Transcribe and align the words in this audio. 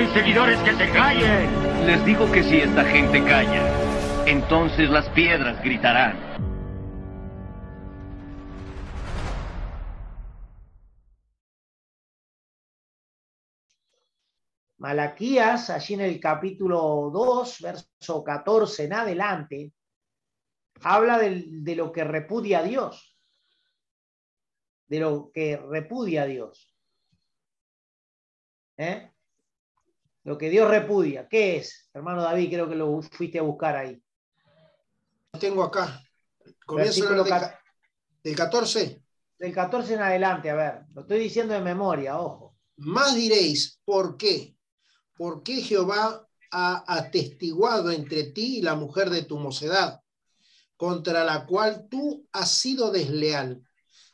Tus 0.00 0.14
seguidores 0.14 0.58
que 0.60 0.74
se 0.76 0.90
callen. 0.92 1.86
Les 1.86 2.02
digo 2.06 2.32
que 2.32 2.42
si 2.42 2.56
esta 2.56 2.84
gente 2.86 3.22
calla, 3.22 4.24
entonces 4.26 4.88
las 4.88 5.06
piedras 5.10 5.62
gritarán. 5.62 6.16
Malaquías, 14.78 15.68
allí 15.68 15.92
en 15.92 16.00
el 16.00 16.18
capítulo 16.18 17.10
2, 17.12 17.60
verso 17.60 18.24
14 18.24 18.84
en 18.84 18.94
adelante, 18.94 19.74
habla 20.80 21.18
de, 21.18 21.44
de 21.46 21.76
lo 21.76 21.92
que 21.92 22.04
repudia 22.04 22.60
a 22.60 22.62
Dios. 22.62 23.18
De 24.88 24.98
lo 24.98 25.30
que 25.30 25.58
repudia 25.58 26.22
a 26.22 26.26
Dios. 26.26 26.74
¿Eh? 28.78 29.09
Lo 30.24 30.36
que 30.36 30.50
Dios 30.50 30.68
repudia. 30.68 31.28
¿Qué 31.28 31.56
es? 31.56 31.88
Hermano 31.94 32.22
David, 32.22 32.50
creo 32.50 32.68
que 32.68 32.76
lo 32.76 33.00
fuiste 33.02 33.38
a 33.38 33.42
buscar 33.42 33.76
ahí. 33.76 34.02
Lo 35.32 35.40
tengo 35.40 35.62
acá. 35.62 36.02
Comienzo 36.66 37.02
Versículo 37.02 37.24
del, 37.24 37.34
del 38.22 38.36
14. 38.36 39.02
Del 39.38 39.54
14 39.54 39.94
en 39.94 40.00
adelante, 40.00 40.50
a 40.50 40.54
ver, 40.54 40.82
lo 40.92 41.02
estoy 41.02 41.20
diciendo 41.20 41.54
de 41.54 41.60
memoria, 41.60 42.18
ojo. 42.18 42.56
Más 42.76 43.14
diréis, 43.14 43.80
¿por 43.84 44.16
qué? 44.16 44.56
¿Por 45.16 45.42
qué 45.42 45.62
Jehová 45.62 46.26
ha 46.50 46.84
atestiguado 46.86 47.90
entre 47.90 48.24
ti 48.24 48.58
y 48.58 48.62
la 48.62 48.74
mujer 48.74 49.10
de 49.10 49.22
tu 49.22 49.38
mocedad, 49.38 50.00
contra 50.76 51.24
la 51.24 51.46
cual 51.46 51.86
tú 51.90 52.26
has 52.32 52.52
sido 52.52 52.90
desleal, 52.90 53.62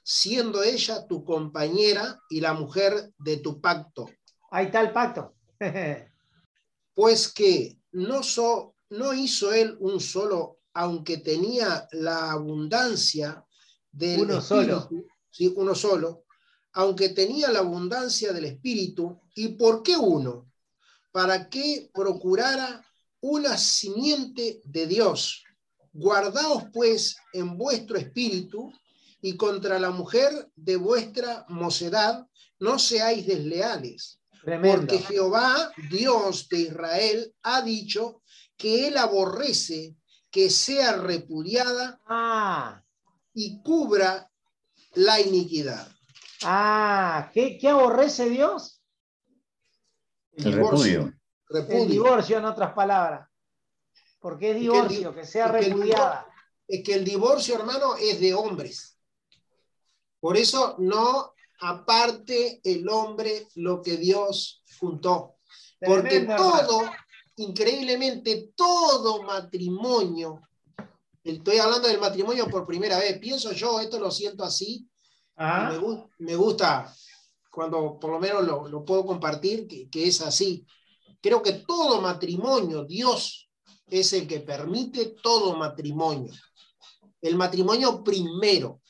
siendo 0.02 0.62
ella 0.62 1.06
tu 1.06 1.24
compañera 1.24 2.20
y 2.30 2.40
la 2.40 2.54
mujer 2.54 3.12
de 3.18 3.38
tu 3.38 3.60
pacto? 3.60 4.10
Ahí 4.50 4.66
está 4.66 4.80
el 4.80 4.92
pacto. 4.92 5.36
Pues 6.94 7.33
que 7.33 7.78
no, 7.92 8.22
so- 8.22 8.74
no 8.90 9.12
hizo 9.12 9.52
él 9.52 9.77
un 9.80 10.00
solo, 10.00 10.58
aunque 10.72 11.18
tenía 11.18 11.89
la 11.92 12.33
abundancia 12.33 13.44
del 13.92 14.20
Uno 14.20 14.40
solo. 14.40 14.78
espíritu, 14.78 15.06
sí, 15.30 15.52
uno 15.56 15.74
solo, 15.74 16.24
aunque 16.72 17.11
tenía 17.11 17.50
la 17.50 17.61
abundancia 17.61 18.33
del 18.33 18.45
espíritu. 18.46 19.20
¿Y 19.34 19.48
por 19.48 19.83
qué 19.83 19.96
uno? 19.96 20.50
Para 21.12 21.48
que 21.48 21.90
procurara 21.95 22.84
una 23.20 23.56
simiente 23.56 24.61
de 24.64 24.86
Dios. 24.86 25.42
Guardaos 25.92 26.64
pues 26.72 27.16
en 27.33 27.56
vuestro 27.56 27.96
espíritu 27.96 28.70
y 29.22 29.36
contra 29.36 29.78
la 29.78 29.90
mujer 29.90 30.50
de 30.55 30.77
vuestra 30.77 31.46
mocedad 31.48 32.27
no 32.61 32.78
seáis 32.78 33.27
desleales. 33.27 34.20
Tremendo. 34.46 34.79
Porque 34.86 34.98
Jehová, 35.01 35.73
Dios 35.90 36.48
de 36.48 36.58
Israel, 36.61 37.34
ha 37.42 37.62
dicho 37.62 38.23
que 38.57 38.86
él 38.86 38.96
aborrece 38.96 39.96
que 40.30 40.51
sea 40.51 40.92
repudiada 40.98 42.01
Ah, 42.07 42.80
y 43.34 43.61
cubra 43.64 44.30
la 44.95 45.20
iniquidad. 45.20 45.89
ah, 46.45 47.29
¿qué, 47.34 47.58
qué 47.58 47.70
aborrece 47.70 48.30
Dios? 48.30 48.80
El 50.34 50.46
El 50.46 50.52
repudio. 50.52 51.13
El 51.51 51.89
divorcio, 51.89 52.39
en 52.39 52.45
otras 52.45 52.73
palabras. 52.73 53.28
Porque 54.20 54.51
es 54.51 54.55
que 54.55 54.61
el 54.61 54.63
divorcio, 54.63 55.13
que 55.13 55.27
sea 55.27 55.51
que 55.51 55.58
el 55.58 55.64
repudiada. 55.73 56.27
Es 56.68 56.84
que 56.84 56.95
el 56.95 57.05
divorcio, 57.05 57.57
hermano, 57.57 57.96
es 57.96 58.20
de 58.20 58.33
hombres. 58.33 58.96
Por 60.20 60.36
eso 60.36 60.77
no 60.78 61.34
aparte 61.61 62.61
el 62.64 62.89
hombre 62.89 63.48
lo 63.55 63.83
que 63.83 63.96
Dios 63.96 64.62
juntó. 64.78 65.36
Porque 65.80 66.20
todo, 66.20 66.90
increíblemente, 67.36 68.52
todo 68.56 69.22
matrimonio, 69.22 70.40
estoy 71.22 71.58
hablando 71.58 71.89
del 71.89 72.00
matrimonio 72.00 72.48
por 72.48 72.66
primera 72.66 72.98
vez, 72.98 73.18
pienso 73.18 73.52
yo, 73.52 73.80
esto 73.80 73.98
lo 73.98 74.11
siento 74.11 74.45
así, 74.45 74.89
me, 75.36 76.08
me 76.18 76.36
gusta 76.36 76.95
cuando 77.50 77.98
por 77.98 78.11
lo 78.11 78.18
menos 78.18 78.45
lo, 78.45 78.68
lo 78.68 78.84
puedo 78.84 79.06
compartir, 79.06 79.66
que, 79.66 79.89
que 79.89 80.06
es 80.08 80.20
así. 80.20 80.66
Creo 81.22 81.42
que 81.42 81.52
todo 81.52 82.00
matrimonio, 82.00 82.84
Dios 82.84 83.50
es 83.86 84.12
el 84.12 84.27
que 84.27 84.40
permite 84.40 85.16
todo 85.22 85.56
matrimonio. 85.56 86.33
El 87.20 87.36
matrimonio 87.36 88.05
primero, 88.05 88.83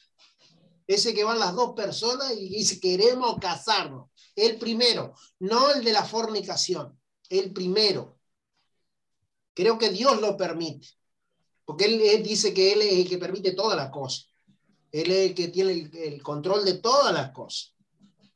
ese 0.86 1.14
que 1.14 1.24
van 1.24 1.38
las 1.38 1.54
dos 1.54 1.74
personas 1.74 2.32
y 2.32 2.48
dice 2.48 2.80
queremos 2.80 3.36
casarnos. 3.40 4.10
El 4.34 4.58
primero, 4.58 5.14
no 5.38 5.70
el 5.72 5.82
de 5.82 5.92
la 5.92 6.04
fornicación, 6.04 6.98
el 7.28 7.52
primero. 7.52 8.18
Creo 9.54 9.78
que 9.78 9.90
Dios 9.90 10.20
lo 10.20 10.36
permite, 10.36 10.88
porque 11.64 11.86
él, 11.86 12.00
él 12.00 12.22
dice 12.22 12.52
que 12.52 12.72
Él 12.72 12.82
es 12.82 12.92
el 12.92 13.08
que 13.08 13.18
permite 13.18 13.52
todas 13.52 13.76
las 13.76 13.90
cosas. 13.90 14.28
Él 14.92 15.10
es 15.10 15.30
el 15.30 15.34
que 15.34 15.48
tiene 15.48 15.72
el, 15.72 15.96
el 15.96 16.22
control 16.22 16.64
de 16.64 16.74
todas 16.74 17.12
las 17.12 17.30
cosas. 17.30 17.74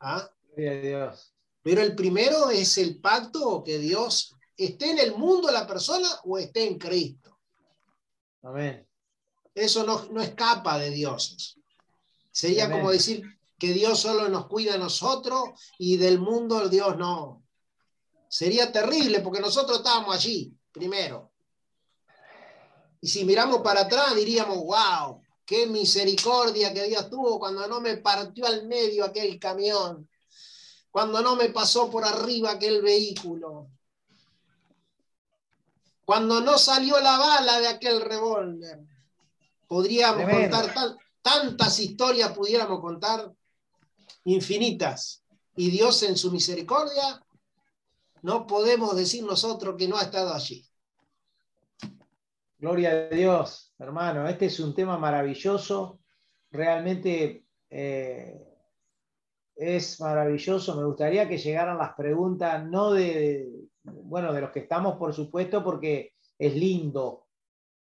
¿Ah? 0.01 0.31
Dios. 0.57 1.35
Pero 1.63 1.83
el 1.83 1.95
primero 1.95 2.51
es 2.51 2.79
el 2.79 3.01
pacto 3.01 3.63
que 3.63 3.79
Dios 3.79 4.35
esté 4.57 4.91
en 4.91 4.99
el 4.99 5.15
mundo 5.15 5.51
la 5.51 5.67
persona 5.67 6.09
o 6.25 6.39
esté 6.39 6.67
en 6.67 6.79
Cristo. 6.79 7.39
Amén. 8.43 8.87
Eso 9.55 9.85
no, 9.85 10.07
no 10.11 10.21
escapa 10.21 10.79
de 10.79 10.91
Dios. 10.91 11.60
Sería 12.41 12.65
Amén. 12.65 12.79
como 12.79 12.91
decir 12.91 13.23
que 13.59 13.75
Dios 13.75 14.01
solo 14.01 14.31
nos 14.31 14.47
cuida 14.47 14.75
a 14.77 14.79
nosotros 14.79 15.51
y 15.79 15.99
del 15.99 16.19
mundo 16.19 16.71
Dios 16.71 16.97
no. 16.97 17.43
Sería 18.31 18.73
terrible 18.73 19.21
porque 19.21 19.41
nosotros 19.41 19.77
estábamos 19.79 20.15
allí 20.17 20.51
primero. 20.73 21.31
Y 23.03 23.09
si 23.09 23.27
miramos 23.27 23.61
para 23.61 23.83
atrás 23.83 24.15
diríamos, 24.15 24.57
wow, 24.57 25.21
qué 25.45 25.67
misericordia 25.67 26.73
que 26.73 26.85
Dios 26.85 27.11
tuvo 27.11 27.39
cuando 27.39 27.67
no 27.69 27.79
me 27.83 27.99
partió 27.99 28.47
al 28.47 28.67
medio 28.67 29.05
aquel 29.05 29.39
camión, 29.39 30.09
cuando 30.91 31.21
no 31.21 31.37
me 31.37 31.51
pasó 31.51 31.91
por 31.91 32.07
arriba 32.07 32.53
aquel 32.53 32.81
vehículo, 32.81 33.69
cuando 36.07 36.41
no 36.41 36.57
salió 36.57 36.99
la 37.01 37.19
bala 37.19 37.61
de 37.61 37.69
aquel 37.69 38.01
revólver. 38.01 38.81
Podríamos 39.69 40.25
contar 40.25 40.73
tan- 40.73 40.97
tantas 41.31 41.79
historias, 41.79 42.33
pudiéramos 42.33 42.81
contar 42.81 43.31
infinitas. 44.25 45.25
Y 45.57 45.71
Dios 45.71 46.03
en 46.03 46.17
su 46.17 46.33
misericordia, 46.33 47.23
no 48.23 48.47
podemos 48.47 48.97
decir 48.97 49.25
nosotros 49.25 49.77
que 49.77 49.89
no 49.89 49.97
ha 49.97 50.03
estado 50.03 50.33
allí. 50.33 50.67
Gloria 52.59 52.91
a 52.91 53.15
Dios, 53.15 53.73
hermano. 53.79 54.29
Este 54.29 54.47
es 54.47 54.61
un 54.61 54.75
tema 54.75 54.99
maravilloso. 54.99 56.01
Realmente 56.51 57.45
eh, 57.71 58.39
es 59.57 60.01
maravilloso. 60.01 60.77
Me 60.77 60.85
gustaría 60.85 61.29
que 61.29 61.39
llegaran 61.39 61.79
las 61.79 61.95
preguntas, 61.95 62.65
no 62.67 62.93
de, 62.93 63.49
bueno, 63.83 64.33
de 64.33 64.41
los 64.41 64.51
que 64.51 64.61
estamos, 64.61 64.97
por 64.97 65.15
supuesto, 65.15 65.63
porque 65.63 66.15
es 66.39 66.55
lindo 66.55 67.27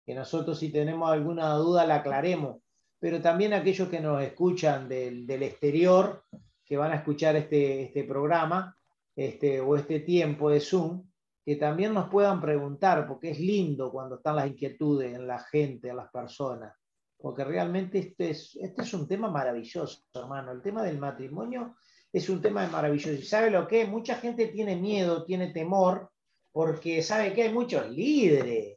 que 0.05 0.13
nosotros 0.13 0.59
si 0.59 0.71
tenemos 0.71 1.09
alguna 1.11 1.53
duda 1.55 1.85
la 1.85 1.95
aclaremos, 1.95 2.57
pero 2.99 3.21
también 3.21 3.53
aquellos 3.53 3.89
que 3.89 3.99
nos 3.99 4.21
escuchan 4.21 4.89
del, 4.89 5.43
exterior, 5.43 6.23
que 6.65 6.77
van 6.77 6.91
a 6.91 6.95
escuchar 6.95 7.35
este, 7.35 7.83
este 7.83 8.03
programa 8.03 8.75
este, 9.15 9.61
o 9.61 9.75
este 9.75 10.01
tiempo 10.01 10.49
de 10.49 10.59
Zoom, 10.59 11.03
que 11.45 11.55
también 11.55 11.93
nos 11.93 12.09
puedan 12.09 12.41
preguntar, 12.41 13.07
porque 13.07 13.31
es 13.31 13.39
lindo 13.39 13.91
cuando 13.91 14.15
están 14.15 14.35
las 14.35 14.47
inquietudes 14.47 15.15
en 15.15 15.27
la 15.27 15.39
gente, 15.39 15.89
en 15.89 15.95
las 15.95 16.09
personas, 16.11 16.73
porque 17.17 17.43
realmente 17.43 17.99
este 17.99 18.31
es, 18.31 18.57
este 18.61 18.81
es 18.81 18.93
un 18.93 19.07
tema 19.07 19.29
maravilloso, 19.29 20.01
hermano. 20.13 20.51
El 20.51 20.61
tema 20.61 20.83
del 20.83 20.99
matrimonio 20.99 21.75
es 22.11 22.29
un 22.29 22.41
tema 22.41 22.67
maravilloso. 22.67 23.13
¿Y 23.13 23.21
sabe 23.21 23.49
lo 23.49 23.67
que? 23.67 23.85
Mucha 23.85 24.15
gente 24.15 24.47
tiene 24.47 24.75
miedo, 24.75 25.23
tiene 25.23 25.53
temor, 25.53 26.11
porque 26.51 27.01
sabe 27.01 27.33
que 27.33 27.43
hay 27.43 27.53
muchos 27.53 27.89
líderes, 27.89 28.76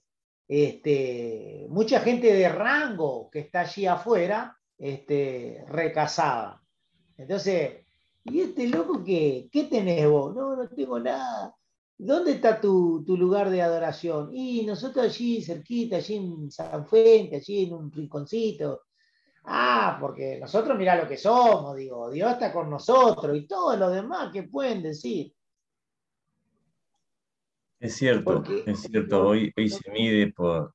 este, 0.53 1.67
mucha 1.69 2.01
gente 2.01 2.33
de 2.33 2.49
rango 2.49 3.31
que 3.31 3.39
está 3.39 3.61
allí 3.61 3.87
afuera, 3.87 4.59
este, 4.77 5.65
recasada. 5.69 6.61
Entonces, 7.17 7.87
¿y 8.25 8.41
este 8.41 8.67
loco 8.67 9.05
qué? 9.05 9.49
¿Qué 9.53 9.65
tenés 9.65 10.09
vos? 10.09 10.35
No, 10.35 10.57
no 10.57 10.69
tengo 10.69 10.99
nada. 10.99 11.55
¿Dónde 11.97 12.33
está 12.33 12.61
tu, 12.61 13.05
lugar 13.07 13.49
de 13.49 13.63
adoración? 13.63 14.31
Y 14.33 14.67
nosotros 14.67 15.05
allí 15.05 15.41
cerquita, 15.41 15.99
allí 15.99 16.17
en 16.17 16.51
San 16.51 16.85
Fuente, 16.85 17.37
allí 17.37 17.67
en 17.67 17.75
un 17.75 17.93
rinconcito. 17.93 18.87
Ah, 19.45 19.99
porque 20.01 20.37
nosotros 20.41 20.77
mirá 20.77 20.97
lo 21.01 21.09
que 21.09 21.17
somos, 21.17 21.77
digo, 21.77 22.11
Dios 22.11 22.33
está 22.33 22.53
con 22.53 22.69
nosotros 22.69 23.37
y 23.37 23.47
todo 23.47 23.77
lo 23.77 23.89
demás 23.89 24.33
que 24.33 24.43
pueden 24.45 24.83
decir. 24.83 25.33
Es 27.81 27.97
cierto, 27.97 28.45
es 28.67 28.83
cierto, 28.83 29.27
hoy, 29.27 29.51
hoy 29.57 29.71
se 29.71 29.91
mide 29.91 30.31
por, 30.35 30.75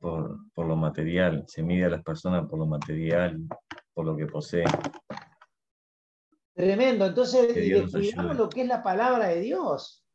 por, 0.00 0.38
por, 0.54 0.66
lo 0.66 0.74
material, 0.74 1.44
se 1.46 1.62
mide 1.62 1.84
a 1.84 1.90
las 1.90 2.02
personas 2.02 2.48
por 2.48 2.58
lo 2.58 2.64
material, 2.64 3.46
por 3.92 4.06
lo 4.06 4.16
que 4.16 4.24
posee. 4.24 4.64
Tremendo, 6.54 7.04
entonces 7.04 7.54
descuidamos 7.54 8.34
lo 8.34 8.48
que 8.48 8.62
es 8.62 8.66
la 8.66 8.82
palabra 8.82 9.28
de 9.28 9.42
Dios. 9.42 10.06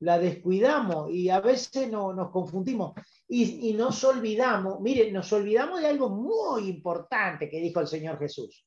La 0.00 0.18
descuidamos 0.18 1.10
y 1.10 1.30
a 1.30 1.40
veces 1.40 1.90
no, 1.90 2.12
nos 2.12 2.30
confundimos 2.30 2.92
y, 3.26 3.70
y 3.70 3.72
nos 3.72 4.04
olvidamos, 4.04 4.80
miren, 4.80 5.14
nos 5.14 5.32
olvidamos 5.32 5.80
de 5.80 5.86
algo 5.86 6.10
muy 6.10 6.68
importante 6.68 7.48
que 7.48 7.58
dijo 7.58 7.80
el 7.80 7.86
Señor 7.86 8.18
Jesús. 8.18 8.66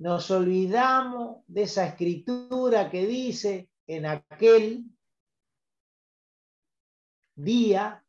Nos 0.00 0.30
olvidamos 0.30 1.44
de 1.46 1.62
esa 1.62 1.86
escritura 1.86 2.90
que 2.90 3.06
dice 3.06 3.70
en 3.86 4.04
aquel 4.04 4.84
día, 7.34 8.04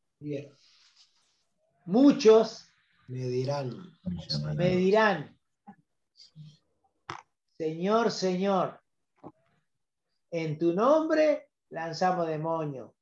muchos 1.86 2.70
me 3.08 3.28
dirán, 3.28 3.72
me 4.56 4.76
dirán, 4.78 5.38
Señor, 7.58 8.12
Señor, 8.12 8.82
en 10.32 10.58
tu 10.58 10.74
nombre 10.74 11.50
lanzamos 11.70 12.28
demonio, 12.28 12.96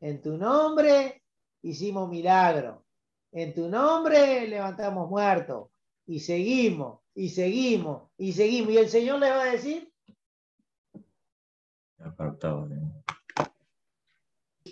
en 0.00 0.22
tu 0.22 0.36
nombre 0.36 1.22
hicimos 1.62 2.08
milagro, 2.08 2.86
en 3.32 3.54
tu 3.54 3.68
nombre 3.68 4.46
levantamos 4.48 5.08
muertos 5.08 5.70
y 6.06 6.20
seguimos, 6.20 7.00
y 7.14 7.28
seguimos, 7.28 8.10
y 8.16 8.32
seguimos. 8.32 8.72
Y 8.72 8.78
el 8.78 8.88
Señor 8.88 9.20
le 9.20 9.30
va 9.30 9.42
a 9.42 9.52
decir, 9.52 9.92
apartado 11.98 12.68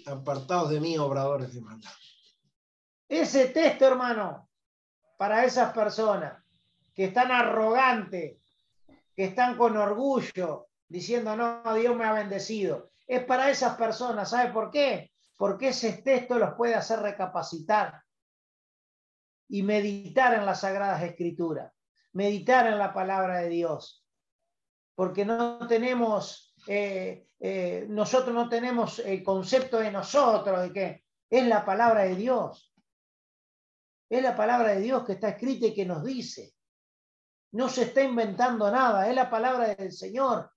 apartados 0.08 0.70
de 0.70 0.80
mí, 0.80 0.98
obradores 0.98 1.54
de 1.54 1.60
maldad. 1.60 1.90
Ese 3.08 3.48
texto, 3.48 3.86
hermano, 3.86 4.48
para 5.16 5.44
esas 5.44 5.72
personas 5.72 6.42
que 6.94 7.04
están 7.04 7.30
arrogantes, 7.30 8.38
que 9.14 9.24
están 9.24 9.56
con 9.56 9.76
orgullo, 9.76 10.68
diciendo, 10.88 11.36
no, 11.36 11.62
Dios 11.74 11.96
me 11.96 12.04
ha 12.04 12.12
bendecido, 12.12 12.90
es 13.06 13.24
para 13.24 13.50
esas 13.50 13.76
personas. 13.76 14.30
¿Sabe 14.30 14.52
por 14.52 14.70
qué? 14.70 15.12
Porque 15.36 15.68
ese 15.68 16.02
texto 16.02 16.38
los 16.38 16.54
puede 16.54 16.74
hacer 16.74 17.00
recapacitar 17.00 18.02
y 19.48 19.62
meditar 19.62 20.34
en 20.34 20.44
las 20.44 20.60
sagradas 20.60 21.02
escrituras, 21.02 21.72
meditar 22.12 22.66
en 22.66 22.78
la 22.78 22.92
palabra 22.92 23.38
de 23.38 23.48
Dios. 23.48 24.04
Porque 24.94 25.24
no 25.24 25.66
tenemos 25.66 26.47
eh, 26.66 27.28
eh, 27.40 27.86
nosotros 27.88 28.34
no 28.34 28.48
tenemos 28.48 28.98
el 28.98 29.22
concepto 29.22 29.78
de 29.78 29.92
nosotros, 29.92 30.62
de 30.62 30.72
que 30.72 31.04
es 31.30 31.46
la 31.46 31.64
palabra 31.64 32.02
de 32.02 32.16
Dios. 32.16 32.74
Es 34.08 34.22
la 34.22 34.34
palabra 34.34 34.74
de 34.74 34.80
Dios 34.80 35.04
que 35.04 35.12
está 35.12 35.30
escrita 35.30 35.66
y 35.66 35.74
que 35.74 35.84
nos 35.84 36.02
dice. 36.02 36.54
No 37.52 37.68
se 37.68 37.84
está 37.84 38.02
inventando 38.02 38.70
nada, 38.70 39.08
es 39.08 39.14
la 39.14 39.30
palabra 39.30 39.74
del 39.74 39.92
Señor. 39.92 40.50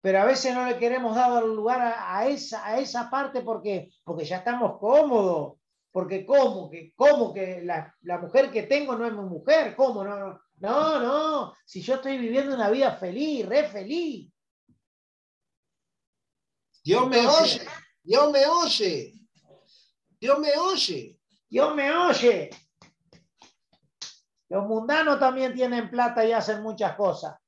Pero 0.00 0.20
a 0.20 0.24
veces 0.26 0.54
no 0.54 0.66
le 0.66 0.78
queremos 0.78 1.16
dar 1.16 1.42
lugar 1.42 1.94
a, 1.98 2.26
esa, 2.28 2.66
a 2.66 2.78
esa 2.78 3.08
parte 3.08 3.40
porque, 3.40 3.90
porque 4.04 4.24
ya 4.24 4.36
estamos 4.38 4.78
cómodos. 4.78 5.58
Porque 5.90 6.26
¿cómo? 6.26 6.68
Que, 6.68 6.92
cómo 6.94 7.32
que 7.32 7.62
la, 7.62 7.94
la 8.02 8.18
mujer 8.18 8.50
que 8.50 8.64
tengo 8.64 8.96
no 8.96 9.06
es 9.06 9.12
mi 9.12 9.22
mujer? 9.22 9.74
¿Cómo? 9.76 10.04
No, 10.04 10.16
no, 10.18 10.40
no. 11.00 11.54
Si 11.64 11.82
yo 11.82 11.96
estoy 11.96 12.18
viviendo 12.18 12.54
una 12.54 12.70
vida 12.70 12.96
feliz, 12.96 13.46
re 13.46 13.68
feliz. 13.68 14.32
Dios 16.82 17.08
me 17.08 17.26
oye, 17.26 17.66
Dios 18.02 18.30
me 18.30 18.46
oye, 18.46 19.14
Dios 20.20 20.38
me 20.38 20.52
oye. 20.58 21.18
Dios 21.48 21.74
me 21.74 21.96
oye. 21.96 22.50
Los 24.48 24.66
mundanos 24.66 25.20
también 25.20 25.54
tienen 25.54 25.88
plata 25.88 26.24
y 26.24 26.32
hacen 26.32 26.62
muchas 26.62 26.96
cosas. 26.96 27.38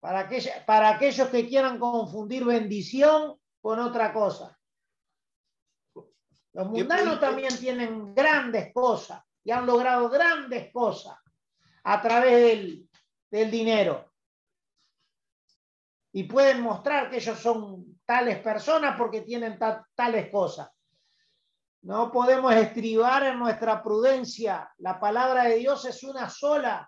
Para, 0.00 0.28
para 0.66 0.88
aquellos 0.90 1.28
que 1.28 1.46
quieran 1.46 1.78
confundir 1.78 2.44
bendición 2.44 3.38
con 3.60 3.78
otra 3.78 4.12
cosa. 4.12 4.58
Los 6.54 6.68
mundanos 6.68 7.20
también 7.20 7.56
tienen 7.58 8.14
grandes 8.14 8.72
cosas 8.72 9.22
y 9.48 9.50
han 9.50 9.64
logrado 9.64 10.10
grandes 10.10 10.70
cosas 10.70 11.16
a 11.84 12.02
través 12.02 12.32
del, 12.32 12.86
del 13.30 13.50
dinero 13.50 14.12
y 16.12 16.24
pueden 16.24 16.60
mostrar 16.60 17.08
que 17.08 17.16
ellos 17.16 17.38
son 17.38 17.98
tales 18.04 18.40
personas 18.40 18.94
porque 18.98 19.22
tienen 19.22 19.58
tales 19.94 20.30
cosas. 20.30 20.68
No 21.80 22.12
podemos 22.12 22.52
estribar 22.52 23.22
en 23.22 23.38
nuestra 23.38 23.82
prudencia. 23.82 24.70
La 24.76 25.00
palabra 25.00 25.44
de 25.44 25.56
Dios 25.56 25.82
es 25.86 26.02
una 26.02 26.28
sola 26.28 26.86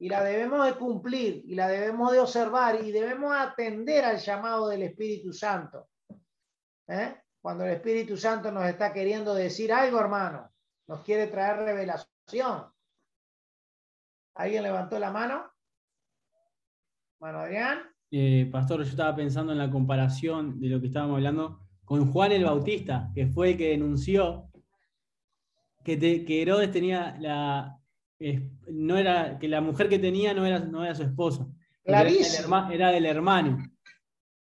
y 0.00 0.08
la 0.08 0.24
debemos 0.24 0.66
de 0.66 0.74
cumplir 0.74 1.44
y 1.46 1.54
la 1.54 1.68
debemos 1.68 2.10
de 2.10 2.18
observar 2.18 2.84
y 2.84 2.90
debemos 2.90 3.32
atender 3.36 4.04
al 4.04 4.18
llamado 4.18 4.66
del 4.66 4.82
Espíritu 4.82 5.32
Santo. 5.32 5.90
¿Eh? 6.88 7.22
Cuando 7.40 7.66
el 7.66 7.70
Espíritu 7.70 8.16
Santo 8.16 8.50
nos 8.50 8.64
está 8.64 8.92
queriendo 8.92 9.32
decir 9.32 9.72
algo, 9.72 10.00
hermano, 10.00 10.52
nos 10.92 11.00
quiere 11.00 11.26
traer 11.26 11.56
revelación. 11.56 12.66
¿Alguien 14.34 14.62
levantó 14.62 14.98
la 14.98 15.10
mano? 15.10 15.50
Bueno, 17.18 17.38
Adrián. 17.38 17.78
Eh, 18.10 18.46
pastor, 18.52 18.82
yo 18.82 18.90
estaba 18.90 19.16
pensando 19.16 19.52
en 19.52 19.58
la 19.58 19.70
comparación 19.70 20.60
de 20.60 20.68
lo 20.68 20.82
que 20.82 20.88
estábamos 20.88 21.16
hablando 21.16 21.66
con 21.86 22.12
Juan 22.12 22.32
el 22.32 22.44
Bautista, 22.44 23.10
que 23.14 23.26
fue 23.26 23.52
el 23.52 23.56
que 23.56 23.70
denunció 23.70 24.50
que, 25.82 25.98
que 26.26 26.42
Herodes 26.42 26.70
tenía 26.70 27.16
la. 27.18 27.80
no 28.68 28.98
era, 28.98 29.38
que 29.38 29.48
la 29.48 29.62
mujer 29.62 29.88
que 29.88 29.98
tenía 29.98 30.34
no 30.34 30.44
era, 30.44 30.58
no 30.58 30.84
era 30.84 30.94
su 30.94 31.04
esposa. 31.04 31.46
Era 31.84 32.04
del, 32.04 33.06
hermano. 33.06 33.64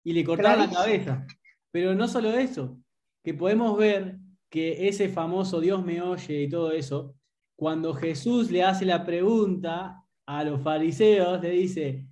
Y 0.05 0.13
le 0.13 0.23
cortaron 0.23 0.69
la 0.69 0.73
cabeza. 0.73 1.27
Pero 1.73 1.97
no 1.97 2.07
solo 2.07 2.31
eso, 2.35 2.79
que 3.25 3.35
podemos 3.35 3.77
ver 3.77 4.21
que 4.51 4.89
ese 4.89 5.09
famoso 5.09 5.61
Dios 5.61 5.85
me 5.85 6.01
oye 6.01 6.43
y 6.43 6.49
todo 6.49 6.73
eso, 6.73 7.15
cuando 7.57 7.95
Jesús 7.95 8.51
le 8.51 8.63
hace 8.63 8.85
la 8.85 9.05
pregunta 9.05 10.03
a 10.27 10.45
los 10.45 10.63
fariseos, 10.63 11.41
le 11.43 11.51
dice, 11.51 12.07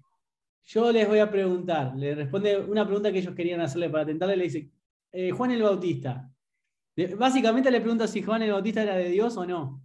yo 0.65 0.91
les 0.91 1.07
voy 1.07 1.19
a 1.19 1.31
preguntar, 1.31 1.95
le 1.97 2.15
responde 2.15 2.59
una 2.59 2.87
pregunta 2.87 3.13
que 3.13 3.19
ellos 3.19 3.35
querían 3.35 3.61
hacerle 3.61 3.91
para 3.91 4.07
tentarle, 4.07 4.37
le 4.37 4.45
dice, 4.45 4.71
eh, 5.13 5.31
Juan 5.31 5.51
el 5.51 5.63
Bautista. 5.63 6.31
Básicamente 7.19 7.71
le 7.71 7.81
pregunta 7.81 8.07
si 8.07 8.23
Juan 8.23 8.43
el 8.43 8.53
Bautista 8.53 8.83
era 8.83 8.97
de 8.97 9.09
Dios 9.09 9.37
o 9.37 9.45
no. 9.45 9.83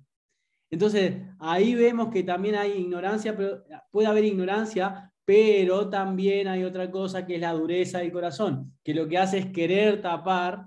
Entonces, 0.71 1.23
ahí 1.39 1.73
vemos 1.73 2.09
que 2.09 2.23
también 2.23 2.55
hay 2.55 2.73
ignorancia, 2.73 3.35
pero 3.35 3.63
puede 3.91 4.07
haber 4.07 4.23
ignorancia, 4.23 5.11
pero 5.25 5.89
también 5.89 6.47
hay 6.47 6.63
otra 6.63 6.89
cosa 6.89 7.25
que 7.25 7.35
es 7.35 7.41
la 7.41 7.53
dureza 7.53 7.99
del 7.99 8.11
corazón, 8.11 8.77
que 8.83 8.93
lo 8.93 9.07
que 9.07 9.17
hace 9.17 9.39
es 9.39 9.45
querer 9.47 10.01
tapar, 10.01 10.65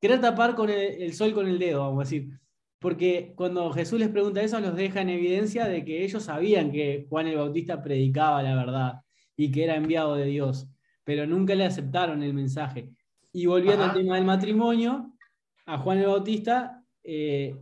querer 0.00 0.20
tapar 0.20 0.54
con 0.54 0.70
el, 0.70 1.02
el 1.02 1.14
sol 1.14 1.32
con 1.32 1.48
el 1.48 1.58
dedo, 1.58 1.80
vamos 1.80 2.00
a 2.00 2.04
decir. 2.04 2.38
Porque 2.84 3.32
cuando 3.34 3.72
Jesús 3.72 3.98
les 3.98 4.10
pregunta 4.10 4.42
eso, 4.42 4.60
los 4.60 4.76
deja 4.76 5.00
en 5.00 5.08
evidencia 5.08 5.66
de 5.66 5.86
que 5.86 6.04
ellos 6.04 6.24
sabían 6.24 6.70
que 6.70 7.06
Juan 7.08 7.26
el 7.26 7.38
Bautista 7.38 7.82
predicaba 7.82 8.42
la 8.42 8.54
verdad 8.54 9.00
y 9.36 9.50
que 9.50 9.64
era 9.64 9.76
enviado 9.76 10.16
de 10.16 10.26
Dios, 10.26 10.68
pero 11.02 11.26
nunca 11.26 11.54
le 11.54 11.64
aceptaron 11.64 12.22
el 12.22 12.34
mensaje. 12.34 12.90
Y 13.32 13.46
volviendo 13.46 13.84
al 13.84 13.94
tema 13.94 14.16
del 14.16 14.26
matrimonio, 14.26 15.16
a 15.64 15.78
Juan 15.78 15.96
el 15.96 16.08
Bautista, 16.08 16.84
eh, 17.02 17.56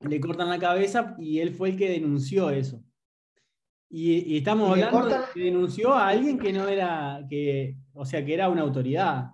le 0.00 0.20
cortan 0.20 0.50
la 0.50 0.58
cabeza 0.58 1.16
y 1.18 1.38
él 1.38 1.50
fue 1.54 1.70
el 1.70 1.78
que 1.78 1.88
denunció 1.88 2.50
eso. 2.50 2.84
Y, 3.88 4.36
estamos 4.36 4.76
Y 4.76 4.82
hablando 4.82 5.08
de 5.08 5.24
que 5.32 5.40
denunció 5.40 5.94
a 5.94 6.08
alguien 6.08 6.38
que 6.38 6.52
no 6.52 6.68
era, 6.68 7.24
que, 7.30 7.76
o 7.94 8.04
sea, 8.04 8.22
que 8.22 8.34
era 8.34 8.50
una 8.50 8.60
autoridad. 8.60 9.30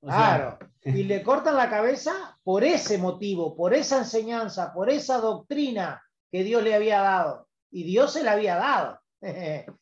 O 0.00 0.08
sea, 0.08 0.36
Claro. 0.36 0.58
Y 0.94 1.02
le 1.02 1.22
cortan 1.24 1.56
la 1.56 1.68
cabeza 1.68 2.38
por 2.44 2.62
ese 2.62 2.96
motivo, 2.96 3.56
por 3.56 3.74
esa 3.74 3.98
enseñanza, 3.98 4.72
por 4.72 4.88
esa 4.88 5.18
doctrina 5.18 6.00
que 6.30 6.44
Dios 6.44 6.62
le 6.62 6.74
había 6.74 7.00
dado. 7.00 7.48
Y 7.72 7.82
Dios 7.82 8.12
se 8.12 8.22
la 8.22 8.32
había 8.32 8.56
dado. 8.56 9.00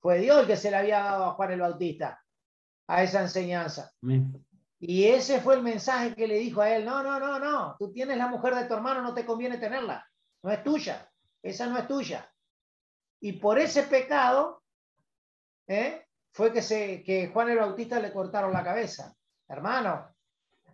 Fue 0.00 0.18
Dios 0.18 0.42
el 0.42 0.46
que 0.46 0.56
se 0.56 0.70
la 0.70 0.78
había 0.78 1.00
dado 1.00 1.24
a 1.24 1.34
Juan 1.34 1.52
el 1.52 1.60
Bautista, 1.60 2.22
a 2.86 3.02
esa 3.02 3.22
enseñanza. 3.22 3.90
amén. 4.02 4.44
Y 4.86 5.06
ese 5.06 5.40
fue 5.40 5.54
el 5.54 5.62
mensaje 5.62 6.14
que 6.14 6.28
le 6.28 6.38
dijo 6.38 6.60
a 6.60 6.68
él, 6.68 6.84
no, 6.84 7.02
no, 7.02 7.18
no, 7.18 7.38
no, 7.38 7.74
tú 7.78 7.90
tienes 7.90 8.18
la 8.18 8.28
mujer 8.28 8.54
de 8.54 8.66
tu 8.66 8.74
hermano, 8.74 9.00
no 9.00 9.14
te 9.14 9.24
conviene 9.24 9.56
tenerla, 9.56 10.06
no 10.42 10.50
es 10.50 10.62
tuya, 10.62 11.10
esa 11.42 11.66
no 11.68 11.78
es 11.78 11.88
tuya. 11.88 12.30
Y 13.20 13.32
por 13.32 13.58
ese 13.58 13.84
pecado 13.84 14.62
¿eh? 15.66 16.04
fue 16.32 16.52
que, 16.52 16.60
se, 16.60 17.02
que 17.02 17.28
Juan 17.28 17.48
el 17.48 17.60
Bautista 17.60 17.98
le 17.98 18.12
cortaron 18.12 18.52
la 18.52 18.62
cabeza. 18.62 19.16
Hermano, 19.48 20.13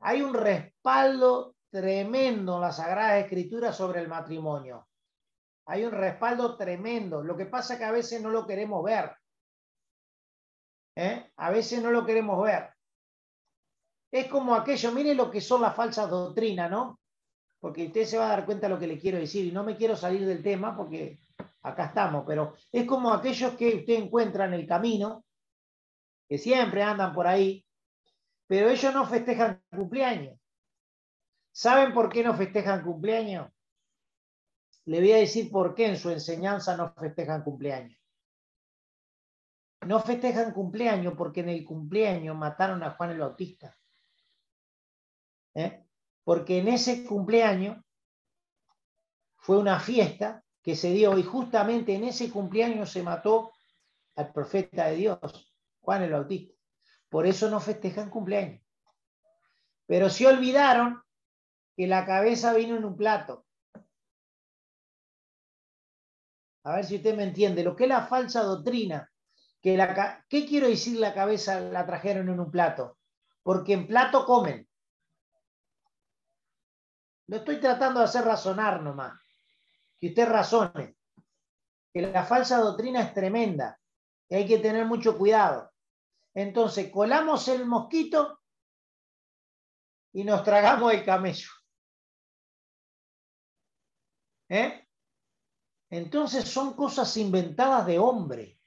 hay 0.00 0.22
un 0.22 0.34
respaldo 0.34 1.56
tremendo 1.70 2.56
en 2.56 2.60
la 2.60 2.72
Sagrada 2.72 3.18
Escritura 3.18 3.72
sobre 3.72 4.00
el 4.00 4.08
matrimonio. 4.08 4.88
Hay 5.66 5.84
un 5.84 5.92
respaldo 5.92 6.56
tremendo. 6.56 7.22
Lo 7.22 7.36
que 7.36 7.46
pasa 7.46 7.74
es 7.74 7.78
que 7.78 7.84
a 7.84 7.92
veces 7.92 8.20
no 8.20 8.30
lo 8.30 8.46
queremos 8.46 8.82
ver. 8.82 9.12
¿eh? 10.96 11.30
A 11.36 11.50
veces 11.50 11.82
no 11.82 11.90
lo 11.90 12.04
queremos 12.04 12.42
ver. 12.42 12.70
Es 14.10 14.26
como 14.26 14.54
aquello, 14.54 14.90
mire 14.90 15.14
lo 15.14 15.30
que 15.30 15.40
son 15.40 15.62
las 15.62 15.76
falsas 15.76 16.10
doctrinas, 16.10 16.70
¿no? 16.70 16.98
Porque 17.60 17.86
usted 17.86 18.04
se 18.04 18.18
va 18.18 18.26
a 18.26 18.30
dar 18.30 18.46
cuenta 18.46 18.66
de 18.66 18.74
lo 18.74 18.80
que 18.80 18.88
le 18.88 18.98
quiero 18.98 19.18
decir 19.18 19.44
y 19.44 19.52
no 19.52 19.62
me 19.62 19.76
quiero 19.76 19.94
salir 19.94 20.26
del 20.26 20.42
tema 20.42 20.76
porque 20.76 21.20
acá 21.62 21.86
estamos, 21.86 22.24
pero 22.26 22.54
es 22.72 22.86
como 22.86 23.12
aquellos 23.12 23.52
que 23.52 23.76
usted 23.76 23.94
encuentra 23.94 24.46
en 24.46 24.54
el 24.54 24.66
camino, 24.66 25.24
que 26.26 26.38
siempre 26.38 26.82
andan 26.82 27.14
por 27.14 27.26
ahí, 27.26 27.64
pero 28.50 28.68
ellos 28.68 28.92
no 28.92 29.06
festejan 29.06 29.62
cumpleaños. 29.70 30.36
¿Saben 31.52 31.94
por 31.94 32.08
qué 32.10 32.24
no 32.24 32.34
festejan 32.34 32.82
cumpleaños? 32.82 33.48
Le 34.86 34.98
voy 34.98 35.12
a 35.12 35.18
decir 35.18 35.52
por 35.52 35.72
qué 35.72 35.86
en 35.86 35.96
su 35.96 36.10
enseñanza 36.10 36.76
no 36.76 36.92
festejan 36.94 37.44
cumpleaños. 37.44 37.96
No 39.86 40.00
festejan 40.00 40.52
cumpleaños 40.52 41.14
porque 41.16 41.42
en 41.42 41.50
el 41.50 41.64
cumpleaños 41.64 42.36
mataron 42.36 42.82
a 42.82 42.90
Juan 42.90 43.10
el 43.10 43.20
Bautista. 43.20 43.78
¿Eh? 45.54 45.84
Porque 46.24 46.58
en 46.58 46.66
ese 46.66 47.04
cumpleaños 47.04 47.78
fue 49.36 49.58
una 49.58 49.78
fiesta 49.78 50.44
que 50.60 50.74
se 50.74 50.90
dio 50.90 51.16
y 51.16 51.22
justamente 51.22 51.94
en 51.94 52.02
ese 52.02 52.28
cumpleaños 52.28 52.90
se 52.90 53.04
mató 53.04 53.52
al 54.16 54.32
profeta 54.32 54.86
de 54.86 54.96
Dios, 54.96 55.54
Juan 55.82 56.02
el 56.02 56.10
Bautista. 56.10 56.59
Por 57.10 57.26
eso 57.26 57.50
no 57.50 57.60
festejan 57.60 58.08
cumpleaños. 58.08 58.62
Pero 59.86 60.08
se 60.08 60.26
olvidaron 60.26 61.02
que 61.76 61.86
la 61.88 62.06
cabeza 62.06 62.54
vino 62.54 62.76
en 62.76 62.84
un 62.84 62.96
plato. 62.96 63.44
A 66.62 66.76
ver 66.76 66.84
si 66.84 66.96
usted 66.96 67.16
me 67.16 67.24
entiende. 67.24 67.64
Lo 67.64 67.74
que 67.74 67.84
es 67.84 67.88
la 67.88 68.06
falsa 68.06 68.42
doctrina. 68.42 69.10
Que 69.60 69.76
la, 69.76 70.24
¿Qué 70.28 70.46
quiero 70.46 70.68
decir 70.68 70.98
la 70.98 71.12
cabeza 71.12 71.60
la 71.60 71.84
trajeron 71.84 72.28
en 72.28 72.38
un 72.38 72.50
plato? 72.50 72.98
Porque 73.42 73.72
en 73.72 73.88
plato 73.88 74.24
comen. 74.24 74.68
Lo 77.26 77.38
estoy 77.38 77.60
tratando 77.60 78.00
de 78.00 78.06
hacer 78.06 78.24
razonar 78.24 78.82
nomás. 78.82 79.20
Que 79.98 80.08
usted 80.08 80.28
razone. 80.28 80.96
Que 81.92 82.02
la 82.02 82.24
falsa 82.24 82.58
doctrina 82.58 83.02
es 83.02 83.12
tremenda. 83.12 83.80
Y 84.28 84.36
hay 84.36 84.46
que 84.46 84.58
tener 84.58 84.86
mucho 84.86 85.18
cuidado. 85.18 85.69
Entonces, 86.34 86.90
colamos 86.90 87.48
el 87.48 87.66
mosquito 87.66 88.40
y 90.12 90.24
nos 90.24 90.42
tragamos 90.42 90.92
el 90.92 91.04
camello. 91.04 91.50
¿Eh? 94.48 94.86
Entonces 95.90 96.44
son 96.48 96.74
cosas 96.74 97.16
inventadas 97.16 97.86
de 97.86 97.98
hombre. 97.98 98.58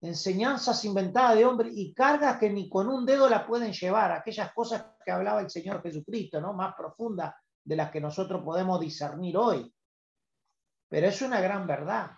Enseñanzas 0.00 0.84
inventadas 0.84 1.36
de 1.36 1.46
hombre 1.46 1.70
y 1.72 1.94
cargas 1.94 2.38
que 2.38 2.50
ni 2.50 2.68
con 2.68 2.88
un 2.88 3.06
dedo 3.06 3.28
la 3.28 3.46
pueden 3.46 3.72
llevar. 3.72 4.12
Aquellas 4.12 4.52
cosas 4.52 4.84
que 5.04 5.10
hablaba 5.10 5.40
el 5.40 5.50
Señor 5.50 5.82
Jesucristo, 5.82 6.40
¿no? 6.40 6.52
Más 6.52 6.74
profundas 6.74 7.34
de 7.62 7.76
las 7.76 7.90
que 7.90 8.00
nosotros 8.00 8.42
podemos 8.42 8.78
discernir 8.80 9.36
hoy. 9.38 9.74
Pero 10.88 11.06
es 11.08 11.22
una 11.22 11.40
gran 11.40 11.66
verdad. 11.66 12.10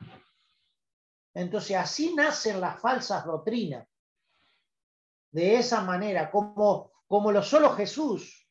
Entonces, 1.36 1.76
así 1.76 2.14
nacen 2.14 2.62
las 2.62 2.80
falsas 2.80 3.26
doctrinas. 3.26 3.86
De 5.30 5.56
esa 5.56 5.82
manera, 5.82 6.30
como, 6.30 6.92
como 7.06 7.30
lo 7.30 7.42
solo 7.42 7.72
Jesús. 7.74 8.48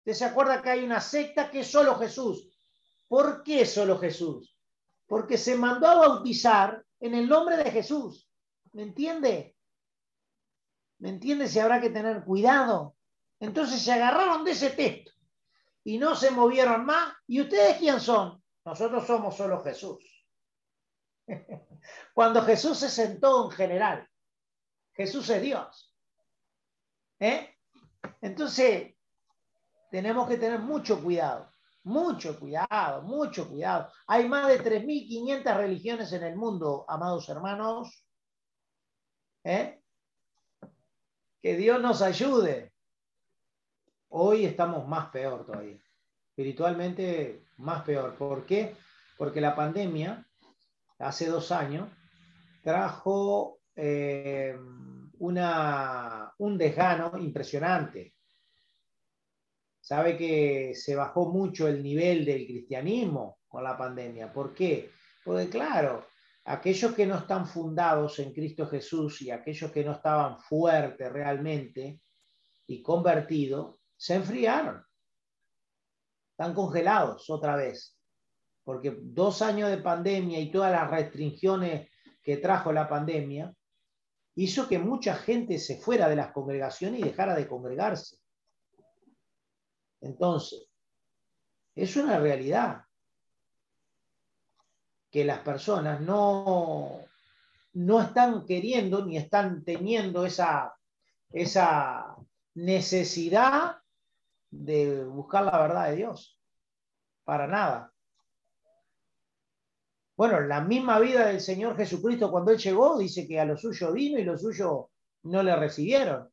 ¿Usted 0.00 0.12
se 0.12 0.26
acuerda 0.26 0.60
que 0.60 0.68
hay 0.68 0.84
una 0.84 1.00
secta 1.00 1.50
que 1.50 1.60
es 1.60 1.70
solo 1.70 1.96
Jesús? 1.96 2.50
¿Por 3.08 3.42
qué 3.42 3.64
solo 3.64 3.98
Jesús? 3.98 4.54
Porque 5.06 5.38
se 5.38 5.56
mandó 5.56 5.86
a 5.86 5.94
bautizar 6.06 6.84
en 7.00 7.14
el 7.14 7.26
nombre 7.26 7.56
de 7.56 7.70
Jesús. 7.70 8.30
¿Me 8.72 8.82
entiende? 8.82 9.56
¿Me 10.98 11.08
entiende? 11.08 11.48
Si 11.48 11.60
habrá 11.60 11.80
que 11.80 11.88
tener 11.88 12.24
cuidado. 12.24 12.94
Entonces 13.40 13.80
se 13.80 13.90
agarraron 13.90 14.44
de 14.44 14.50
ese 14.50 14.68
texto 14.68 15.12
y 15.82 15.96
no 15.96 16.14
se 16.14 16.30
movieron 16.30 16.84
más. 16.84 17.14
¿Y 17.26 17.40
ustedes 17.40 17.78
quién 17.78 18.00
son? 18.00 18.42
Nosotros 18.66 19.06
somos 19.06 19.34
solo 19.34 19.62
Jesús. 19.62 20.26
Cuando 22.14 22.42
Jesús 22.42 22.78
se 22.78 22.88
sentó 22.88 23.44
en 23.44 23.50
general, 23.50 24.08
Jesús 24.92 25.28
es 25.30 25.42
Dios. 25.42 25.94
¿Eh? 27.18 27.56
Entonces, 28.20 28.94
tenemos 29.90 30.28
que 30.28 30.36
tener 30.36 30.58
mucho 30.58 31.02
cuidado, 31.02 31.52
mucho 31.84 32.38
cuidado, 32.38 33.02
mucho 33.02 33.48
cuidado. 33.48 33.90
Hay 34.06 34.28
más 34.28 34.48
de 34.48 34.60
3.500 34.62 35.56
religiones 35.56 36.12
en 36.12 36.24
el 36.24 36.36
mundo, 36.36 36.84
amados 36.88 37.28
hermanos. 37.28 38.06
¿Eh? 39.44 39.80
Que 41.40 41.56
Dios 41.56 41.80
nos 41.80 42.02
ayude. 42.02 42.72
Hoy 44.08 44.44
estamos 44.44 44.86
más 44.86 45.10
peor 45.10 45.44
todavía. 45.44 45.82
Espiritualmente 46.30 47.46
más 47.58 47.82
peor. 47.82 48.16
¿Por 48.16 48.46
qué? 48.46 48.76
Porque 49.16 49.40
la 49.40 49.54
pandemia, 49.54 50.26
hace 51.02 51.26
dos 51.26 51.52
años, 51.52 51.90
trajo 52.62 53.60
eh, 53.74 54.56
una, 55.18 56.32
un 56.38 56.58
desgano 56.58 57.12
impresionante. 57.18 58.14
Sabe 59.80 60.16
que 60.16 60.74
se 60.74 60.94
bajó 60.94 61.30
mucho 61.30 61.66
el 61.66 61.82
nivel 61.82 62.24
del 62.24 62.46
cristianismo 62.46 63.40
con 63.48 63.64
la 63.64 63.76
pandemia. 63.76 64.32
¿Por 64.32 64.54
qué? 64.54 64.90
Porque 65.24 65.48
claro, 65.48 66.06
aquellos 66.44 66.94
que 66.94 67.06
no 67.06 67.18
están 67.18 67.46
fundados 67.46 68.18
en 68.20 68.32
Cristo 68.32 68.66
Jesús 68.66 69.22
y 69.22 69.30
aquellos 69.30 69.70
que 69.72 69.84
no 69.84 69.92
estaban 69.92 70.38
fuertes 70.40 71.12
realmente 71.12 72.00
y 72.66 72.80
convertidos, 72.80 73.76
se 73.96 74.14
enfriaron. 74.14 74.84
Están 76.30 76.54
congelados 76.54 77.28
otra 77.28 77.56
vez. 77.56 77.98
Porque 78.64 78.96
dos 79.00 79.42
años 79.42 79.70
de 79.70 79.78
pandemia 79.78 80.38
y 80.40 80.50
todas 80.50 80.72
las 80.72 80.90
restricciones 80.90 81.90
que 82.22 82.36
trajo 82.36 82.72
la 82.72 82.88
pandemia 82.88 83.52
hizo 84.34 84.68
que 84.68 84.78
mucha 84.78 85.14
gente 85.14 85.58
se 85.58 85.78
fuera 85.78 86.08
de 86.08 86.16
las 86.16 86.32
congregaciones 86.32 87.00
y 87.00 87.04
dejara 87.04 87.34
de 87.34 87.48
congregarse. 87.48 88.16
Entonces, 90.00 90.68
es 91.74 91.96
una 91.96 92.18
realidad 92.18 92.84
que 95.10 95.24
las 95.24 95.40
personas 95.40 96.00
no, 96.00 97.00
no 97.74 98.00
están 98.00 98.46
queriendo 98.46 99.04
ni 99.04 99.18
están 99.18 99.62
teniendo 99.62 100.24
esa, 100.24 100.74
esa 101.30 102.16
necesidad 102.54 103.78
de 104.50 105.04
buscar 105.04 105.44
la 105.44 105.58
verdad 105.58 105.90
de 105.90 105.96
Dios. 105.96 106.40
Para 107.24 107.46
nada. 107.46 107.91
Bueno, 110.16 110.40
la 110.40 110.60
misma 110.60 110.98
vida 111.00 111.26
del 111.26 111.40
Señor 111.40 111.76
Jesucristo 111.76 112.30
cuando 112.30 112.50
Él 112.50 112.58
llegó, 112.58 112.98
dice 112.98 113.26
que 113.26 113.40
a 113.40 113.44
lo 113.44 113.56
suyo 113.56 113.92
vino 113.92 114.18
y 114.18 114.24
lo 114.24 114.36
suyo 114.36 114.90
no 115.24 115.42
le 115.42 115.56
recibieron. 115.56 116.28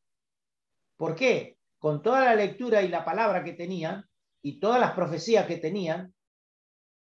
¿Por 0.98 1.16
qué? 1.16 1.58
Con 1.78 2.02
toda 2.02 2.26
la 2.26 2.36
lectura 2.36 2.82
y 2.82 2.90
la 2.90 3.06
palabra 3.06 3.44
que 3.44 3.54
tenían 3.54 4.06
y 4.42 4.60
todas 4.60 4.80
las 4.80 4.92
profecías 4.92 5.46
que 5.46 5.58
tenían, 5.58 6.14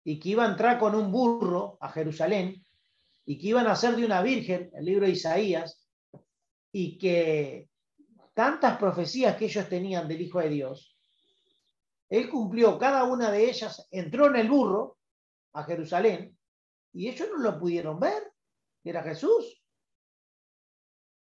y 0.04 0.18
que 0.18 0.30
iba 0.30 0.44
a 0.44 0.50
entrar 0.50 0.78
con 0.78 0.94
un 0.94 1.10
burro 1.10 1.78
a 1.80 1.88
Jerusalén, 1.90 2.62
y 3.24 3.38
que 3.38 3.48
iban 3.48 3.66
a 3.66 3.76
ser 3.76 3.96
de 3.96 4.04
una 4.04 4.20
virgen, 4.20 4.70
el 4.74 4.84
libro 4.84 5.06
de 5.06 5.12
Isaías, 5.12 5.86
y 6.72 6.98
que 6.98 7.68
tantas 8.34 8.76
profecías 8.78 9.36
que 9.36 9.46
ellos 9.46 9.68
tenían 9.68 10.08
del 10.08 10.20
Hijo 10.20 10.40
de 10.40 10.48
Dios, 10.48 10.96
Él 12.08 12.28
cumplió 12.28 12.78
cada 12.78 13.04
una 13.04 13.30
de 13.30 13.48
ellas, 13.48 13.86
entró 13.90 14.26
en 14.26 14.36
el 14.36 14.48
burro 14.50 14.98
a 15.52 15.64
Jerusalén 15.64 16.36
y 16.92 17.08
ellos 17.08 17.28
no 17.30 17.38
lo 17.38 17.58
pudieron 17.58 17.98
ver, 17.98 18.32
que 18.82 18.90
era 18.90 19.02
Jesús. 19.02 19.62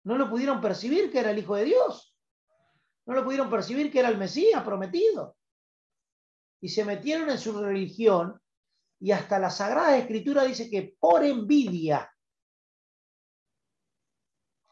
No 0.04 0.16
lo 0.16 0.30
pudieron 0.30 0.60
percibir 0.60 1.10
que 1.10 1.18
era 1.18 1.30
el 1.32 1.38
Hijo 1.38 1.56
de 1.56 1.64
Dios. 1.64 2.16
No 3.06 3.14
lo 3.14 3.24
pudieron 3.24 3.50
percibir 3.50 3.90
que 3.90 4.00
era 4.00 4.08
el 4.08 4.18
Mesías 4.18 4.62
prometido. 4.62 5.36
Y 6.60 6.68
se 6.68 6.84
metieron 6.84 7.30
en 7.30 7.38
su 7.38 7.58
religión 7.60 8.40
y 9.00 9.12
hasta 9.12 9.38
la 9.38 9.50
Sagrada 9.50 9.96
Escritura 9.96 10.44
dice 10.44 10.68
que 10.68 10.96
por 10.98 11.24
envidia, 11.24 12.12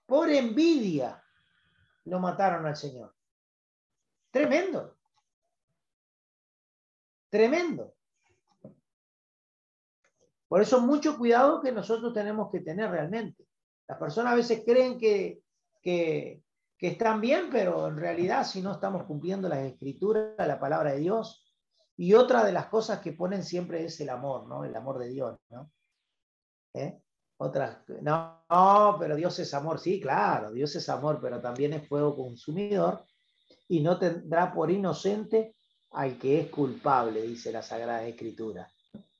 por 0.04 0.30
envidia, 0.30 1.22
lo 2.04 2.20
mataron 2.20 2.66
al 2.66 2.76
Señor. 2.76 3.14
Tremendo. 4.30 4.96
Tremendo. 7.28 7.95
Por 10.48 10.62
eso 10.62 10.80
mucho 10.80 11.16
cuidado 11.16 11.60
que 11.60 11.72
nosotros 11.72 12.12
tenemos 12.12 12.50
que 12.50 12.60
tener 12.60 12.90
realmente. 12.90 13.46
Las 13.88 13.98
personas 13.98 14.32
a 14.32 14.36
veces 14.36 14.62
creen 14.64 14.98
que, 14.98 15.40
que, 15.82 16.42
están 16.80 17.20
bien, 17.20 17.48
pero 17.50 17.88
en 17.88 17.96
realidad 17.96 18.46
si 18.46 18.62
no 18.62 18.72
estamos 18.72 19.04
cumpliendo 19.04 19.48
las 19.48 19.60
escrituras, 19.60 20.34
la 20.38 20.60
palabra 20.60 20.92
de 20.92 20.98
Dios, 20.98 21.42
y 21.96 22.12
otra 22.14 22.44
de 22.44 22.52
las 22.52 22.66
cosas 22.66 23.00
que 23.00 23.12
ponen 23.12 23.42
siempre 23.42 23.84
es 23.84 24.00
el 24.00 24.10
amor, 24.10 24.46
¿no? 24.46 24.64
El 24.64 24.76
amor 24.76 24.98
de 24.98 25.08
Dios, 25.08 25.38
¿no? 25.50 25.70
¿Eh? 26.74 27.00
Otras, 27.38 27.78
no, 28.02 28.96
pero 28.98 29.16
Dios 29.16 29.38
es 29.38 29.52
amor, 29.52 29.78
sí, 29.78 30.00
claro, 30.00 30.52
Dios 30.52 30.74
es 30.76 30.88
amor, 30.88 31.18
pero 31.20 31.40
también 31.40 31.74
es 31.74 31.86
fuego 31.86 32.16
consumidor 32.16 33.04
y 33.68 33.80
no 33.80 33.98
tendrá 33.98 34.52
por 34.52 34.70
inocente 34.70 35.54
al 35.90 36.18
que 36.18 36.40
es 36.40 36.50
culpable, 36.50 37.22
dice 37.22 37.52
la 37.52 37.62
Sagrada 37.62 38.06
Escritura. 38.06 38.68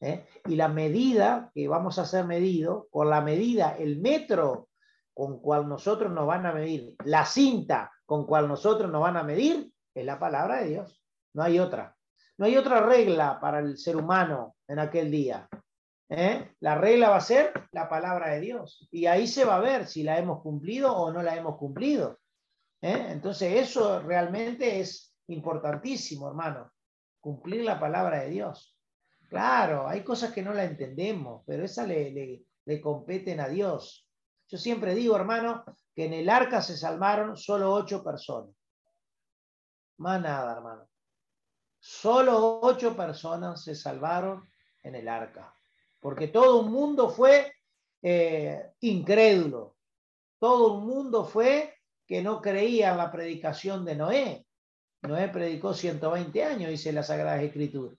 ¿Eh? 0.01 0.27
Y 0.47 0.57
la 0.57 0.69
medida 0.69 1.51
que 1.55 1.69
vamos 1.69 1.99
a 1.99 2.05
ser 2.05 2.25
medido, 2.25 2.89
con 2.91 3.11
la 3.11 3.21
medida, 3.21 3.77
el 3.79 4.01
metro 4.01 4.69
con 5.15 5.41
cual 5.41 5.69
nosotros 5.69 6.13
nos 6.13 6.27
van 6.27 6.45
a 6.47 6.53
medir, 6.53 6.95
la 7.05 7.25
cinta 7.25 7.93
con 8.05 8.27
cual 8.27 8.49
nosotros 8.49 8.91
nos 8.91 9.01
van 9.01 9.17
a 9.17 9.23
medir, 9.23 9.73
es 9.95 10.05
la 10.05 10.19
palabra 10.19 10.63
de 10.63 10.69
Dios. 10.69 11.03
No 11.33 11.43
hay 11.43 11.59
otra. 11.59 11.97
No 12.39 12.45
hay 12.45 12.57
otra 12.57 12.81
regla 12.81 13.41
para 13.41 13.61
el 13.61 13.79
ser 13.79 13.97
humano 13.97 14.57
en 14.69 14.79
aquel 14.79 15.11
día. 15.11 15.49
¿eh? 16.11 16.55
La 16.61 16.75
regla 16.75 17.09
va 17.09 17.17
a 17.17 17.21
ser 17.21 17.53
la 17.73 17.89
palabra 17.89 18.31
de 18.31 18.41
Dios. 18.41 18.87
Y 18.91 19.07
ahí 19.07 19.27
se 19.27 19.45
va 19.45 19.57
a 19.57 19.61
ver 19.61 19.87
si 19.87 20.03
la 20.03 20.19
hemos 20.19 20.43
cumplido 20.43 20.95
o 20.95 21.11
no 21.11 21.23
la 21.23 21.35
hemos 21.35 21.57
cumplido. 21.57 22.19
¿eh? 22.83 23.07
Entonces 23.09 23.55
eso 23.55 24.01
realmente 24.01 24.81
es 24.81 25.15
importantísimo, 25.29 26.29
hermano. 26.29 26.71
Cumplir 27.21 27.65
la 27.65 27.81
palabra 27.81 28.21
de 28.21 28.31
Dios. 28.31 28.76
Claro, 29.29 29.89
hay 29.89 30.05
cosas 30.05 30.33
que 30.33 30.43
no 30.43 30.53
la 30.53 30.65
entendemos, 30.65 31.43
pero 31.47 31.65
esas 31.65 31.89
le, 31.89 32.45
le 32.65 32.81
competen 32.81 33.41
a 33.41 33.49
Dios. 33.49 34.07
Yo 34.49 34.59
siempre 34.59 34.95
digo, 34.95 35.17
hermano, 35.17 35.65
que 35.95 36.07
en 36.07 36.13
el 36.13 36.29
arca 36.29 36.63
se 36.63 36.77
salvaron 36.77 37.37
solo 37.37 37.73
ocho 37.73 38.05
personas. 38.05 38.55
Más 39.99 40.21
nada, 40.21 40.53
hermano. 40.53 40.89
Solo 41.81 42.61
ocho 42.61 42.97
personas 42.97 43.63
se 43.63 43.75
salvaron 43.75 44.49
en 44.83 44.95
el 44.95 45.09
arca, 45.09 45.55
porque 46.01 46.29
todo 46.29 46.61
un 46.61 46.73
mundo 46.73 47.09
fue 47.09 47.53
eh, 48.03 48.73
incrédulo, 48.81 49.77
todo 50.39 50.75
un 50.75 50.87
mundo 50.87 51.25
fue 51.25 51.75
que 52.07 52.23
no 52.23 52.41
creía 52.41 52.91
en 52.91 52.99
la 52.99 53.11
predicación 53.11 53.85
de 53.85 53.97
Noé. 53.97 54.47
Noé 55.03 55.29
predicó 55.29 55.75
120 55.75 56.45
años, 56.45 56.71
dice 56.71 56.93
la 56.93 57.03
Sagrada 57.03 57.43
Escritura, 57.43 57.95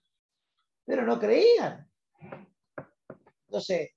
pero 0.88 1.04
no 1.06 1.20
creían. 1.20 1.86
Entonces, 3.48 3.92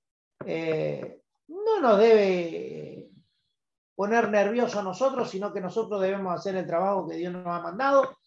eh, 0.45 1.21
no 1.47 1.79
nos 1.79 1.97
debe 1.97 3.09
poner 3.95 4.29
nerviosos 4.29 4.75
a 4.75 4.83
nosotros, 4.83 5.29
sino 5.29 5.53
que 5.53 5.61
nosotros 5.61 6.01
debemos 6.01 6.37
hacer 6.37 6.55
el 6.55 6.67
trabajo 6.67 7.07
que 7.07 7.15
Dios 7.15 7.31
nos 7.31 7.47
ha 7.47 7.61
mandado 7.61 8.17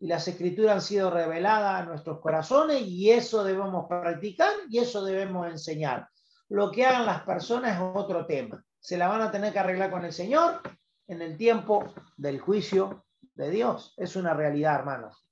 y 0.00 0.06
las 0.06 0.26
escrituras 0.26 0.74
han 0.76 0.80
sido 0.80 1.10
reveladas 1.10 1.82
a 1.82 1.84
nuestros 1.84 2.20
corazones 2.20 2.82
y 2.82 3.10
eso 3.10 3.44
debemos 3.44 3.86
practicar 3.88 4.52
y 4.70 4.78
eso 4.78 5.04
debemos 5.04 5.46
enseñar. 5.48 6.08
Lo 6.48 6.70
que 6.70 6.86
hagan 6.86 7.04
las 7.04 7.22
personas 7.22 7.74
es 7.74 7.82
otro 7.94 8.24
tema. 8.24 8.64
Se 8.80 8.96
la 8.96 9.08
van 9.08 9.20
a 9.20 9.30
tener 9.30 9.52
que 9.52 9.58
arreglar 9.58 9.90
con 9.90 10.04
el 10.04 10.12
Señor 10.12 10.62
en 11.08 11.20
el 11.20 11.36
tiempo 11.36 11.92
del 12.16 12.40
juicio 12.40 13.04
de 13.34 13.50
Dios. 13.50 13.92
Es 13.98 14.16
una 14.16 14.32
realidad, 14.32 14.76
hermanos. 14.76 15.26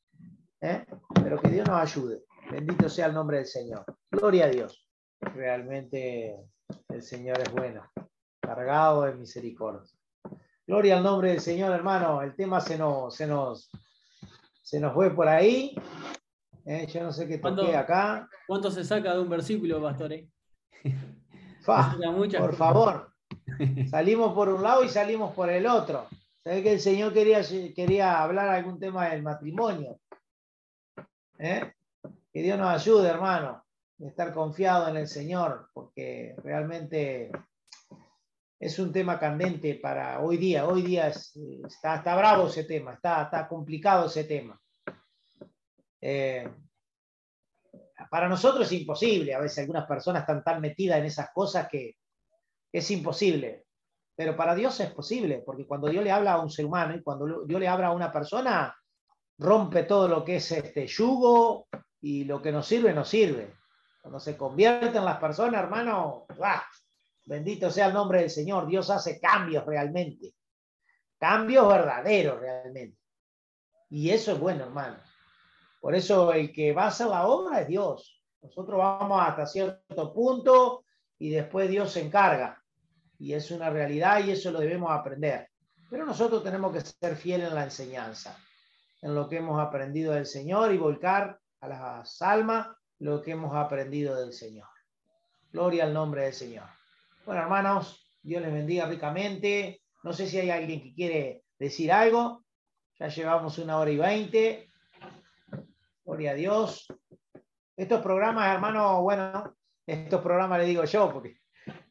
¿Eh? 0.61 0.85
Pero 1.15 1.41
que 1.41 1.49
Dios 1.49 1.67
nos 1.67 1.81
ayude. 1.81 2.25
Bendito 2.51 2.89
sea 2.89 3.07
el 3.07 3.15
nombre 3.15 3.39
del 3.39 3.47
Señor. 3.47 3.85
Gloria 4.11 4.47
a 4.47 4.49
Dios. 4.49 4.87
Realmente 5.21 6.37
el 6.89 7.03
Señor 7.03 7.41
es 7.41 7.51
bueno, 7.53 7.83
cargado 8.41 9.03
de 9.03 9.15
misericordia. 9.15 9.91
Gloria 10.67 10.97
al 10.97 11.05
nombre 11.05 11.31
del 11.31 11.41
Señor, 11.41 11.73
hermano. 11.73 12.23
El 12.23 12.35
tema 12.35 12.61
se 12.61 12.79
nos, 12.79 13.15
se 13.15 13.27
nos, 13.27 13.71
se 14.63 14.81
nos 14.81 14.95
fue 14.95 15.15
por 15.15 15.29
ahí. 15.29 15.75
Eh, 16.65 16.87
yo 16.87 17.03
no 17.03 17.13
sé 17.13 17.27
qué 17.27 17.39
toqué 17.39 17.77
acá. 17.77 18.29
¿Cuánto 18.47 18.71
se 18.71 18.85
saca 18.85 19.15
de 19.15 19.21
un 19.21 19.29
versículo, 19.29 19.81
pastore? 19.81 20.29
por 22.39 22.55
favor. 22.55 23.13
Salimos 23.91 24.35
por 24.35 24.49
un 24.49 24.63
lado 24.63 24.85
y 24.85 24.89
salimos 24.89 25.35
por 25.35 25.51
el 25.51 25.67
otro. 25.67 26.07
¿Sabes 26.43 26.63
que 26.63 26.73
el 26.75 26.81
Señor 26.81 27.13
quería, 27.13 27.41
quería 27.75 28.23
hablar 28.23 28.49
algún 28.49 28.79
tema 28.79 29.09
del 29.09 29.23
matrimonio? 29.23 29.99
¿Eh? 31.39 31.73
Que 32.37 32.43
Dios 32.43 32.59
nos 32.59 32.69
ayude, 32.69 33.09
hermano, 33.09 33.65
a 33.99 34.07
estar 34.07 34.35
confiado 34.35 34.89
en 34.89 34.99
el 34.99 35.09
Señor, 35.09 35.71
porque 35.73 36.35
realmente 36.45 37.33
es 38.61 38.79
un 38.79 38.93
tema 38.93 39.19
candente 39.19 39.77
para 39.77 40.21
hoy 40.21 40.37
día. 40.37 40.67
Hoy 40.67 40.83
día 40.83 41.09
está, 41.09 41.95
está, 41.95 42.15
bravo 42.15 42.49
ese 42.49 42.65
tema, 42.65 42.93
está, 42.93 43.23
está 43.23 43.49
complicado 43.49 44.05
ese 44.05 44.25
tema. 44.25 44.61
Eh, 45.99 46.47
para 48.11 48.29
nosotros 48.29 48.67
es 48.67 48.81
imposible. 48.81 49.35
A 49.35 49.41
veces 49.41 49.61
algunas 49.61 49.87
personas 49.87 50.21
están 50.21 50.45
tan 50.45 50.61
metidas 50.61 50.99
en 50.99 51.07
esas 51.07 51.31
cosas 51.33 51.67
que 51.71 51.97
es 52.71 52.91
imposible. 52.91 53.65
Pero 54.15 54.37
para 54.37 54.55
Dios 54.55 54.79
es 54.81 54.93
posible, 54.93 55.39
porque 55.39 55.67
cuando 55.67 55.89
Dios 55.89 56.05
le 56.05 56.13
habla 56.13 56.35
a 56.35 56.43
un 56.43 56.51
ser 56.51 56.67
humano 56.67 56.95
y 56.95 57.03
cuando 57.03 57.47
Dios 57.47 57.59
le 57.59 57.67
habla 57.67 57.87
a 57.87 57.95
una 57.95 58.13
persona, 58.13 58.77
rompe 59.39 59.85
todo 59.85 60.07
lo 60.07 60.23
que 60.23 60.37
es 60.37 60.53
este 60.53 60.87
yugo 60.87 61.67
y 62.01 62.25
lo 62.25 62.41
que 62.41 62.53
nos 62.53 62.67
sirve, 62.67 62.93
nos 62.93 63.09
sirve. 63.09 63.55
Cuando 64.01 64.21
se 64.21 64.37
convierten 64.37 65.05
las 65.05 65.19
personas, 65.19 65.63
hermano. 65.63 66.27
Bendito 67.25 67.71
sea 67.71 67.87
el 67.87 67.95
nombre 67.95 68.21
del 68.21 68.31
Señor. 68.31 68.67
Dios 68.67 68.89
hace 68.91 69.19
cambios 69.21 69.67
realmente. 69.67 70.33
Cambios 71.19 71.69
verdaderos 71.69 72.39
realmente. 72.39 72.99
Y 73.91 74.11
eso 74.11 74.33
es 74.33 74.39
bueno, 74.39 74.65
hermano. 74.65 74.99
Por 75.81 75.95
eso 75.95 76.33
el 76.33 76.53
que 76.53 76.73
va 76.73 76.85
a 76.85 76.89
hacer 76.89 77.09
la 77.09 77.27
obra 77.27 77.61
es 77.61 77.69
Dios. 77.69 78.23
Nosotros 78.43 78.79
vamos 78.79 79.21
hasta 79.21 79.47
cierto 79.47 80.13
punto 80.13 80.85
y 81.19 81.31
después 81.31 81.69
Dios 81.69 81.93
se 81.93 82.03
encarga. 82.03 82.63
Y 83.19 83.33
es 83.33 83.51
una 83.51 83.71
realidad 83.71 84.25
y 84.25 84.31
eso 84.31 84.53
lo 84.53 84.61
debemos 84.61 84.91
aprender. 84.93 85.49
Pero 85.91 86.05
nosotros 86.05 86.45
tenemos 86.45 86.73
que 86.73 86.81
ser 86.81 87.17
fieles 87.17 87.49
en 87.49 87.55
la 87.55 87.65
enseñanza, 87.65 88.39
en 89.03 89.15
lo 89.15 89.29
que 89.29 89.39
hemos 89.39 89.61
aprendido 89.61 90.13
del 90.13 90.27
Señor 90.27 90.73
y 90.73 90.79
volcar 90.79 91.41
a 91.61 91.69
las 91.69 92.23
almas 92.23 92.69
lo 92.99 93.23
que 93.23 93.33
hemos 93.33 93.55
aprendido 93.55 94.17
del 94.17 94.33
Señor. 94.33 94.69
Gloria 95.53 95.85
al 95.85 95.95
nombre 95.95 96.25
del 96.25 96.33
Señor. 96.33 96.69
Bueno, 97.25 97.43
hermanos, 97.43 98.13
Dios 98.23 98.43
les 98.43 98.53
bendiga 98.53 98.87
ricamente. 98.87 99.83
No 100.03 100.13
sé 100.13 100.27
si 100.27 100.39
hay 100.39 100.51
alguien 100.51 100.83
que 100.83 100.95
quiere 100.95 101.45
decir 101.59 101.93
algo. 101.93 102.45
Ya 102.99 103.09
llevamos 103.09 103.59
una 103.59 103.79
hora 103.79 103.91
y 103.91 103.97
veinte. 103.97 104.71
Gloria 106.05 106.33
a 106.33 106.35
Dios. 106.35 106.87
Estos 107.77 108.01
programas, 108.01 108.55
hermano, 108.55 109.03
bueno, 109.03 109.57
estos 109.87 110.23
programas 110.23 110.61
le 110.61 110.67
digo 110.67 110.85
yo, 110.85 111.13
porque 111.13 111.41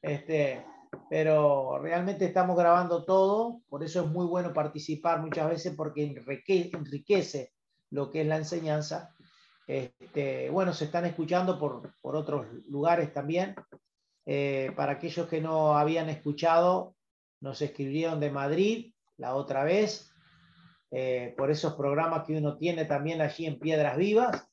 este, 0.02 0.66
pero 1.10 1.80
realmente 1.80 2.26
estamos 2.26 2.58
grabando 2.58 3.06
todo, 3.06 3.62
por 3.70 3.84
eso 3.84 4.04
es 4.04 4.08
muy 4.08 4.26
bueno 4.26 4.54
participar 4.54 5.22
muchas 5.22 5.50
veces 5.50 5.76
porque 5.76 6.04
enriquece 6.04 7.54
lo 7.92 8.12
que 8.12 8.22
es 8.22 8.28
la 8.28 8.38
enseñanza. 8.38 9.15
Este, 9.68 10.50
bueno, 10.50 10.74
se 10.74 10.86
están 10.86 11.06
escuchando 11.06 11.58
por, 11.58 11.96
por 12.02 12.16
otros 12.16 12.46
lugares 12.68 13.14
también. 13.14 13.56
Eh, 14.26 14.72
para 14.76 14.94
aquellos 14.94 15.28
que 15.28 15.40
no 15.40 15.78
habían 15.78 16.10
escuchado, 16.10 16.96
nos 17.42 17.62
escribieron 17.62 18.20
de 18.20 18.32
Madrid 18.32 18.94
la 19.18 19.36
otra 19.36 19.64
vez, 19.64 20.12
eh, 20.92 21.34
por 21.38 21.52
esos 21.52 21.74
programas 21.76 22.26
que 22.26 22.38
uno 22.38 22.58
tiene 22.58 22.86
también 22.86 23.22
allí 23.22 23.46
en 23.46 23.60
Piedras 23.60 23.98
Vivas. 23.98 24.48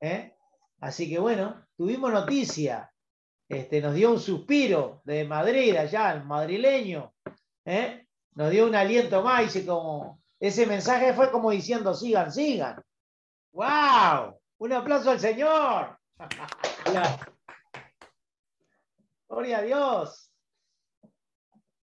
¿eh? 0.00 0.34
Así 0.80 1.08
que 1.08 1.18
bueno, 1.18 1.66
tuvimos 1.76 2.12
noticia. 2.12 2.92
Este, 3.48 3.80
nos 3.80 3.94
dio 3.94 4.10
un 4.10 4.18
suspiro 4.18 5.02
de 5.04 5.24
Madrid, 5.24 5.76
allá, 5.76 6.12
el 6.12 6.24
madrileño. 6.24 7.14
Nos 8.34 8.50
dio 8.50 8.66
un 8.66 8.74
aliento 8.74 9.22
más. 9.22 9.54
Y 9.54 9.64
como, 9.64 10.20
ese 10.40 10.66
mensaje 10.66 11.14
fue 11.14 11.30
como 11.30 11.52
diciendo, 11.52 11.94
sigan, 11.94 12.32
sigan. 12.32 12.82
¡Wow! 13.52 14.35
Un 14.58 14.72
aplauso 14.72 15.10
al 15.10 15.20
Señor. 15.20 15.98
Gloria 19.28 19.58
a 19.58 19.62
Dios. 19.62 20.32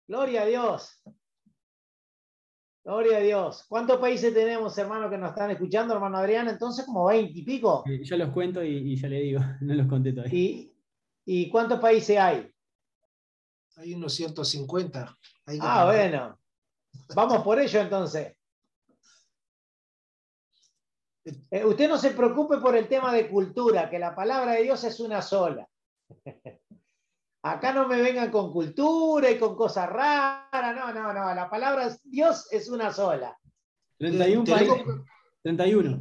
Gloria 0.09 0.43
a 0.43 0.47
Dios. 0.47 1.03
Gloria 2.85 3.19
a 3.19 3.21
Dios. 3.21 3.67
¿Cuántos 3.69 3.99
países 3.99 4.33
tenemos, 4.33 4.77
hermano, 4.79 5.11
que 5.11 5.19
nos 5.19 5.31
están 5.31 5.51
escuchando, 5.51 5.95
hermano 5.95 6.17
Adrián? 6.17 6.49
Entonces, 6.49 6.87
como 6.87 7.05
20 7.07 7.39
y 7.39 7.43
pico. 7.43 7.85
yo 7.87 8.17
los 8.17 8.31
cuento 8.31 8.65
y, 8.65 8.97
ya 8.97 9.09
le 9.09 9.21
digo, 9.21 9.41
no 9.61 9.75
los 9.75 9.87
conté 9.87 10.13
todavía. 10.13 10.35
¿Y, 10.35 10.75
¿Y 11.27 11.51
cuántos 11.51 11.79
países 11.79 12.19
hay? 12.19 12.51
Hay 13.77 13.95
unos 13.95 14.15
150. 14.15 15.17
ah, 15.61 15.85
bueno. 15.85 16.39
Vamos 17.15 17.43
por 17.43 17.61
ello 17.61 17.81
entonces. 17.81 18.38
Eh, 21.25 21.65
usted 21.65 21.89
no 21.89 21.99
se 21.99 22.11
preocupe 22.11 22.59
por 22.59 22.77
el 22.77 22.89
tema 22.89 23.13
de 23.13 23.29
cultura, 23.29 23.91
que 23.91 23.99
la 23.99 24.15
palabra 24.15 24.53
de 24.53 24.63
Dios 24.63 24.85
es 24.85 25.01
una 25.01 25.23
sola. 25.23 25.69
Acá 27.43 27.73
no 27.73 27.87
me 27.87 28.03
vengan 28.03 28.31
con 28.31 28.53
cultura 28.53 29.31
y 29.31 29.39
con 29.39 29.55
cosas 29.55 29.89
raras, 29.89 30.75
no, 30.75 30.93
no, 30.93 31.13
no, 31.13 31.35
la 31.35 31.49
palabra 31.49 31.89
de 31.89 31.97
Dios 32.05 32.49
es 32.51 32.69
una 32.69 32.93
sola. 32.93 33.39
31 33.99 34.45
países. 34.45 34.85
31. 35.43 36.01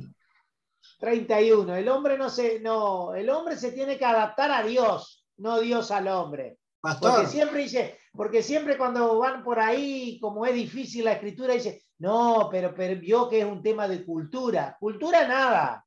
31. 0.99 1.75
El 1.75 1.89
hombre 1.89 2.17
no 2.17 2.29
se, 2.29 2.59
no, 2.59 3.13
el 3.13 3.29
hombre 3.29 3.55
se 3.55 3.71
tiene 3.71 3.97
que 3.97 4.05
adaptar 4.05 4.51
a 4.51 4.63
Dios, 4.63 5.27
no 5.37 5.59
Dios 5.59 5.91
al 5.91 6.07
hombre. 6.07 6.57
Porque 6.81 7.27
siempre 7.27 7.63
dice, 7.63 7.99
porque 8.13 8.41
siempre 8.41 8.77
cuando 8.77 9.19
van 9.19 9.43
por 9.43 9.59
ahí, 9.59 10.19
como 10.19 10.45
es 10.45 10.53
difícil 10.53 11.05
la 11.05 11.13
escritura, 11.13 11.53
dice, 11.53 11.83
no, 11.99 12.47
pero, 12.51 12.75
pero 12.75 12.99
vio 12.99 13.27
que 13.29 13.39
es 13.39 13.45
un 13.45 13.63
tema 13.63 13.87
de 13.87 14.05
cultura. 14.05 14.77
Cultura 14.79 15.27
nada. 15.27 15.85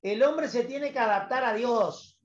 El 0.00 0.22
hombre 0.22 0.48
se 0.48 0.64
tiene 0.64 0.92
que 0.92 0.98
adaptar 0.98 1.44
a 1.44 1.54
Dios. 1.54 2.18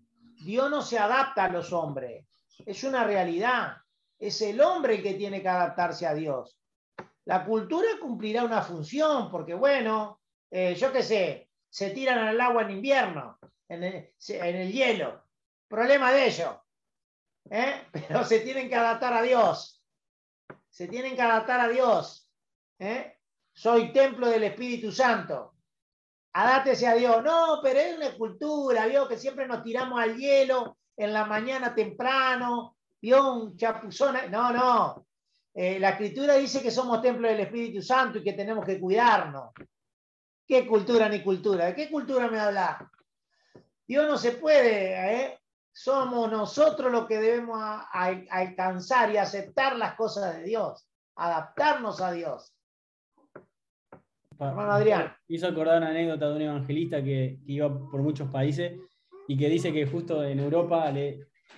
Dios 0.43 0.69
no 0.69 0.81
se 0.81 0.97
adapta 0.97 1.45
a 1.45 1.49
los 1.49 1.73
hombres. 1.73 2.25
Es 2.65 2.83
una 2.83 3.03
realidad. 3.03 3.77
Es 4.17 4.41
el 4.41 4.61
hombre 4.61 4.95
el 4.95 5.03
que 5.03 5.13
tiene 5.13 5.41
que 5.41 5.49
adaptarse 5.49 6.07
a 6.07 6.13
Dios. 6.13 6.59
La 7.25 7.45
cultura 7.45 7.87
cumplirá 8.01 8.43
una 8.43 8.61
función, 8.61 9.29
porque 9.29 9.53
bueno, 9.53 10.21
eh, 10.49 10.75
yo 10.75 10.93
qué 10.93 11.03
sé, 11.03 11.49
se 11.69 11.89
tiran 11.89 12.19
al 12.19 12.39
agua 12.39 12.63
en 12.63 12.71
invierno, 12.71 13.37
en 13.67 13.83
el, 13.83 14.71
hielo. 14.71 15.23
Problema 15.67 16.13
de 16.13 16.27
ellos. 16.27 16.55
¿eh? 17.49 17.85
Pero 17.91 18.23
se 18.23 18.39
tienen 18.39 18.69
que 18.69 18.75
adaptar 18.75 19.13
a 19.13 19.21
Dios. 19.21 19.83
Se 20.69 20.87
tienen 20.87 21.15
que 21.15 21.21
adaptar 21.21 21.59
a 21.59 21.67
Dios. 21.67 22.31
¿eh? 22.79 23.16
Soy 23.58 23.91
templo 23.91 24.30
del 24.30 24.43
Espíritu 24.43 24.91
Santo. 24.91 25.56
Adátese 26.34 26.86
a 26.86 26.93
Dios. 26.93 27.24
No, 27.24 27.60
pero 27.63 27.80
es 27.80 27.98
una 27.98 28.15
cultura, 28.15 28.86
vio 28.86 29.08
que 29.08 29.17
siempre 29.17 29.48
nos 29.48 29.63
tiramos 29.63 30.00
al 30.00 30.15
hielo 30.15 30.78
en 30.96 31.12
la 31.12 31.26
mañana 31.26 31.74
temprano, 31.74 32.78
vio 33.02 33.34
un. 33.34 33.58
No, 34.30 34.54
no. 34.54 35.08
Eh, 35.56 35.80
la 35.80 35.89
escritura 35.89 36.36
dice 36.36 36.62
que 36.62 36.70
somos 36.70 37.02
templo 37.02 37.28
del 37.28 37.39
Espíritu 37.39 37.82
Santo 37.82 38.20
y 38.20 38.24
que 38.24 38.34
tenemos 38.34 38.63
que 38.63 38.80
cuidarnos. 38.80 39.50
¿Qué 40.46 40.67
cultura 40.67 41.10
ni 41.10 41.24
cultura? 41.24 41.65
¿De 41.65 41.74
qué 41.74 41.89
cultura 41.89 42.28
me 42.28 42.39
habla? 42.39 42.91
Dios 43.88 44.06
no 44.06 44.20
se 44.20 44.34
puede, 44.34 45.15
¿eh? 45.15 45.39
somos 45.72 46.30
nosotros 46.30 46.91
los 46.91 47.08
que 47.08 47.17
debemos 47.17 47.60
alcanzar 47.89 49.12
y 49.12 49.17
aceptar 49.17 49.76
las 49.78 49.96
cosas 49.96 50.38
de 50.38 50.43
Dios, 50.43 50.88
adaptarnos 51.15 52.02
a 52.02 52.12
Dios. 52.12 52.54
Hermano 54.39 54.71
Adrián. 54.71 55.12
Hizo 55.28 55.47
acordar 55.47 55.78
una 55.78 55.89
anécdota 55.89 56.30
de 56.30 56.36
un 56.36 56.41
evangelista 56.41 57.04
que, 57.04 57.39
que 57.45 57.52
iba 57.54 57.69
por 57.89 58.02
muchos 58.02 58.30
países 58.30 58.73
y 59.28 59.38
que 59.38 59.50
dice 59.50 59.73
que 59.73 59.86
justo 59.86 60.23
en 60.23 60.39
Europa, 60.39 60.93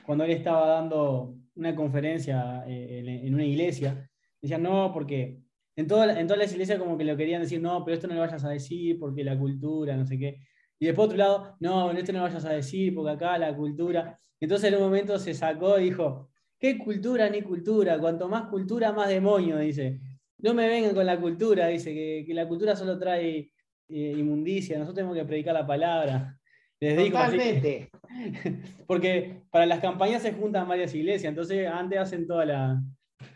cuando 0.06 0.24
él 0.24 0.32
estaba 0.32 0.68
dando 0.68 1.36
una 1.56 1.76
conferencia 1.76 2.64
eh, 2.68 3.22
en, 3.24 3.34
una 3.34 3.46
iglesia, 3.46 4.10
decían, 4.42 4.64
no, 4.64 4.92
porque 4.94 5.40
en, 5.76 5.88
toda, 5.88 6.20
en 6.20 6.26
todas 6.26 6.40
las 6.40 6.52
iglesias 6.52 6.80
como 6.80 6.98
que 6.98 7.04
lo 7.04 7.16
querían 7.16 7.42
decir, 7.42 7.62
no, 7.62 7.84
pero 7.86 7.96
esto 7.96 8.08
no 8.08 8.16
lo 8.16 8.22
vayas 8.22 8.44
a 8.44 8.50
decir 8.50 8.98
porque 9.00 9.24
la 9.24 9.38
cultura, 9.38 9.96
no 9.96 10.06
sé 10.06 10.18
qué. 10.18 10.40
Y 10.80 10.86
después 10.86 11.08
otro 11.08 11.18
lado, 11.18 11.58
no, 11.60 11.92
esto 11.92 12.12
no 12.12 12.20
lo 12.20 12.26
vayas 12.26 12.46
a 12.46 12.54
decir 12.54 12.96
porque 12.96 13.12
acá 13.12 13.38
la 13.38 13.56
cultura. 13.56 14.18
Entonces 14.40 14.70
en 14.70 14.78
un 14.78 14.86
momento 14.86 15.20
se 15.20 15.34
sacó 15.34 15.78
y 15.80 15.86
dijo, 15.86 16.30
¿qué 16.58 16.78
cultura 16.78 17.30
ni 17.30 17.42
cultura? 17.42 18.00
Cuanto 18.00 18.28
más 18.30 18.46
cultura, 18.46 18.94
más 18.94 19.10
demonio, 19.10 19.58
dice. 19.58 20.00
No 20.40 20.54
me 20.54 20.68
vengan 20.68 20.96
con 20.96 21.06
la 21.06 21.20
cultura, 21.20 21.68
dice, 21.68 21.94
que, 21.94 22.34
la 22.34 22.48
cultura 22.48 22.76
solo 22.76 22.98
trae 22.98 23.52
eh, 23.88 24.14
inmundicia, 24.18 24.78
nosotros 24.78 24.96
tenemos 24.96 25.18
que 25.18 25.26
predicar 25.26 25.54
la 25.54 25.68
palabra. 25.68 26.40
Totalmente. 26.80 27.92
porque 28.88 29.44
para 29.52 29.66
las 29.66 29.80
campañas 29.80 30.22
se 30.22 30.34
juntan 30.34 30.68
varias 30.68 30.94
iglesias, 30.94 31.30
entonces 31.30 31.68
antes 31.68 32.00
hacen 32.00 32.26
toda 32.26 32.46
la, 32.46 32.82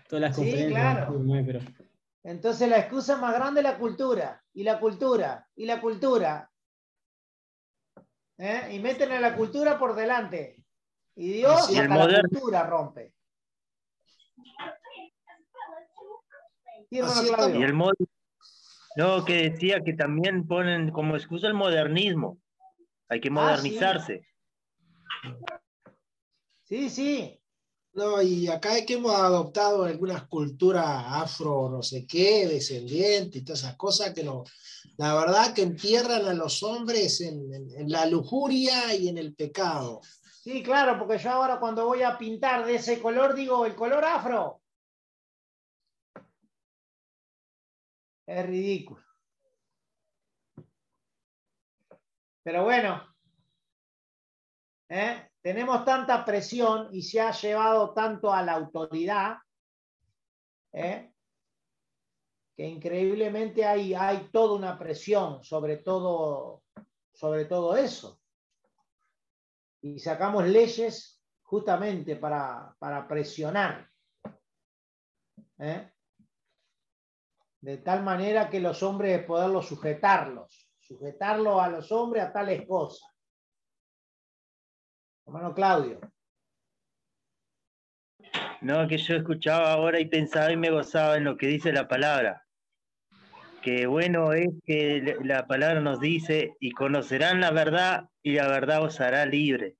todas 0.07 0.21
las 0.21 0.35
conferencias. 0.35 0.67
Sí, 0.67 0.73
claro. 0.73 1.59
Entonces 2.23 2.69
la 2.69 2.79
excusa 2.79 3.17
más 3.17 3.33
grande 3.33 3.59
es 3.59 3.65
la 3.65 3.77
cultura, 3.77 4.41
y 4.53 4.63
la 4.63 4.79
cultura, 4.79 5.47
y 5.55 5.65
la 5.65 5.81
cultura. 5.81 6.49
¿Eh? 8.37 8.69
Y 8.71 8.79
meten 8.79 9.11
a 9.11 9.19
la 9.19 9.35
cultura 9.35 9.77
por 9.77 9.93
delante. 9.93 10.63
Y 11.15 11.33
Dios 11.33 11.69
y 11.69 11.77
hasta 11.77 12.07
la 12.07 12.21
cultura 12.21 12.63
rompe. 12.65 13.13
Y 16.93 17.63
el 17.63 17.77
No, 18.95 19.25
que 19.25 19.49
decía 19.49 19.81
que 19.83 19.93
también 19.93 20.47
ponen 20.47 20.91
como 20.91 21.15
excusa 21.15 21.47
el 21.47 21.55
modernismo. 21.55 22.37
Hay 23.09 23.19
que 23.19 23.29
ah, 23.29 23.31
modernizarse. 23.31 24.27
sí. 26.63 26.89
sí, 26.89 27.41
No, 27.93 28.21
y 28.21 28.47
acá 28.47 28.77
es 28.77 28.85
que 28.85 28.93
hemos 28.93 29.15
adoptado 29.15 29.85
algunas 29.85 30.27
culturas 30.27 30.85
afro, 30.87 31.69
no 31.69 31.81
sé 31.81 32.05
qué, 32.05 32.47
descendientes 32.47 33.41
y 33.41 33.45
todas 33.45 33.63
esas 33.63 33.75
cosas 33.75 34.13
que 34.13 34.23
no, 34.23 34.43
la 34.97 35.15
verdad 35.15 35.53
que 35.53 35.63
entierran 35.63 36.25
a 36.27 36.33
los 36.33 36.61
hombres 36.63 37.21
en, 37.21 37.51
en, 37.53 37.89
la 37.89 38.05
lujuria 38.05 38.95
y 38.95 39.09
en 39.09 39.17
el 39.17 39.33
pecado. 39.33 40.01
Sí, 40.43 40.61
claro, 40.61 40.99
porque 40.99 41.17
yo 41.17 41.31
ahora 41.31 41.59
cuando 41.59 41.85
voy 41.85 42.03
a 42.03 42.17
pintar 42.17 42.65
de 42.65 42.75
ese 42.75 43.01
color 43.01 43.33
digo 43.33 43.65
el 43.65 43.75
color 43.75 44.03
afro. 44.03 44.62
Es 48.33 48.47
ridículo. 48.47 49.03
Pero 52.41 52.63
bueno, 52.63 53.15
¿eh? 54.89 55.29
tenemos 55.39 55.85
tanta 55.85 56.25
presión 56.25 56.89
y 56.91 57.03
se 57.03 57.21
ha 57.21 57.31
llevado 57.31 57.93
tanto 57.93 58.33
a 58.33 58.41
la 58.41 58.53
autoridad 58.53 59.37
¿eh? 60.71 61.13
que 62.55 62.65
increíblemente 62.65 63.65
hay, 63.65 63.93
hay 63.93 64.29
toda 64.31 64.55
una 64.55 64.79
presión 64.79 65.43
sobre 65.43 65.77
todo, 65.77 66.63
sobre 67.13 67.45
todo 67.45 67.77
eso. 67.77 68.19
Y 69.81 69.99
sacamos 69.99 70.47
leyes 70.47 71.23
justamente 71.43 72.15
para, 72.15 72.75
presionar. 73.07 73.87
¿eh? 75.59 75.92
De 77.63 77.77
tal 77.77 78.03
manera 78.03 78.49
que 78.49 78.59
los 78.59 78.83
hombres 78.83 79.23
poderlos 79.23 79.67
sujetarlos 79.67 80.63
sujetarlo 80.83 81.61
a 81.61 81.69
los 81.69 81.91
hombres 81.91 82.23
a 82.23 82.31
tales 82.31 82.67
cosas. 82.67 83.09
Hermano 85.25 85.53
Claudio. 85.53 85.99
No, 88.61 88.87
que 88.87 88.97
yo 88.97 89.15
escuchaba 89.15 89.71
ahora 89.71 89.99
y 89.99 90.05
pensaba 90.05 90.51
y 90.51 90.57
me 90.57 90.71
gozaba 90.71 91.17
en 91.17 91.25
lo 91.25 91.37
que 91.37 91.47
dice 91.47 91.71
la 91.71 91.87
palabra. 91.87 92.45
Que 93.61 93.87
bueno 93.87 94.33
es 94.33 94.49
que 94.65 95.17
la 95.23 95.47
palabra 95.47 95.79
nos 95.79 95.99
dice, 96.01 96.55
y 96.59 96.71
conocerán 96.71 97.39
la 97.39 97.51
verdad 97.51 98.09
y 98.21 98.33
la 98.33 98.47
verdad 98.47 98.83
os 98.83 98.99
hará 98.99 99.25
libre. 99.25 99.77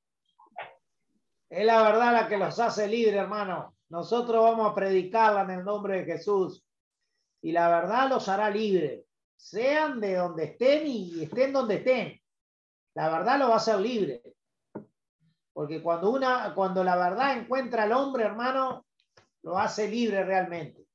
Es 1.50 1.66
la 1.66 1.84
verdad 1.84 2.14
la 2.14 2.28
que 2.28 2.38
los 2.38 2.58
hace 2.60 2.88
libre, 2.88 3.18
hermano. 3.18 3.76
Nosotros 3.90 4.42
vamos 4.42 4.72
a 4.72 4.76
predicarla 4.76 5.44
en 5.44 5.60
el 5.60 5.66
nombre 5.66 6.00
de 6.00 6.06
Jesús. 6.06 6.64
Y 7.44 7.52
la 7.52 7.70
verdad 7.70 8.10
los 8.10 8.28
hará 8.28 8.50
libre 8.50 9.06
sean 9.44 10.00
de 10.00 10.16
donde 10.16 10.46
estén 10.46 10.88
y 10.88 11.24
estén 11.24 11.52
donde 11.52 11.76
estén. 11.76 12.22
La 12.96 13.10
verdad 13.10 13.38
lo 13.38 13.50
va 13.50 13.56
a 13.56 13.58
hacer 13.58 13.78
libre. 13.78 14.24
Porque 15.52 15.84
cuando, 15.84 16.12
una, 16.12 16.54
cuando 16.56 16.82
la 16.82 16.96
verdad 16.96 17.38
encuentra 17.38 17.84
al 17.84 17.92
hombre, 17.92 18.24
hermano, 18.24 18.86
lo 19.42 19.60
hace 19.60 19.90
libre 19.90 20.24
realmente. 20.24 20.88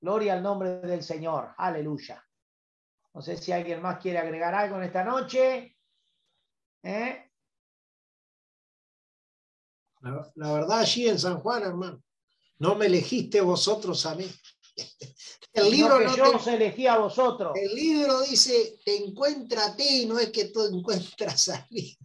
Gloria 0.00 0.34
al 0.34 0.42
nombre 0.42 0.80
del 0.80 1.04
Señor. 1.04 1.54
Aleluya. 1.56 2.22
No 3.14 3.22
sé 3.22 3.36
si 3.36 3.52
alguien 3.52 3.80
más 3.80 4.00
quiere 4.00 4.18
agregar 4.18 4.54
algo 4.54 4.76
en 4.76 4.82
esta 4.82 5.04
noche. 5.04 5.78
¿Eh? 6.82 7.30
La, 10.00 10.32
la, 10.34 10.52
verdad, 10.52 10.80
allí 10.80 11.08
en 11.08 11.18
San 11.18 11.38
Juan, 11.38 11.62
hermano, 11.62 12.02
no 12.58 12.74
me 12.74 12.86
elegiste 12.86 13.40
vosotros 13.40 14.04
a 14.04 14.16
mí. 14.16 14.28
El 15.52 15.70
libro 15.70 16.00
no 16.00 16.16
yo 16.16 16.30
te- 16.30 16.36
os 16.36 16.46
elegí 16.48 16.86
a 16.86 16.98
vosotros. 16.98 17.52
El 17.54 17.74
libro 17.74 18.20
dice, 18.22 18.78
te 18.84 18.96
encuentra 19.04 19.66
a 19.66 19.76
ti, 19.76 20.06
no 20.06 20.18
es 20.18 20.30
que 20.30 20.46
tú 20.46 20.64
encuentras 20.64 21.48
a 21.50 21.66
mí. 21.70 21.96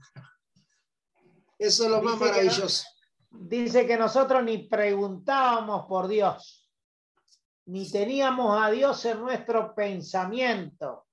Eso 1.58 1.86
es 1.86 1.89
lo 1.89 2.01
más 2.01 2.19
no- 2.19 2.25
maravilloso. 2.25 2.84
Dice 3.32 3.86
que 3.86 3.97
nosotros 3.97 4.43
ni 4.43 4.67
preguntábamos 4.67 5.86
por 5.88 6.08
Dios, 6.08 6.67
ni 7.65 7.89
teníamos 7.91 8.60
a 8.62 8.69
Dios 8.71 9.03
en 9.05 9.19
nuestro 9.19 9.73
pensamiento, 9.75 11.08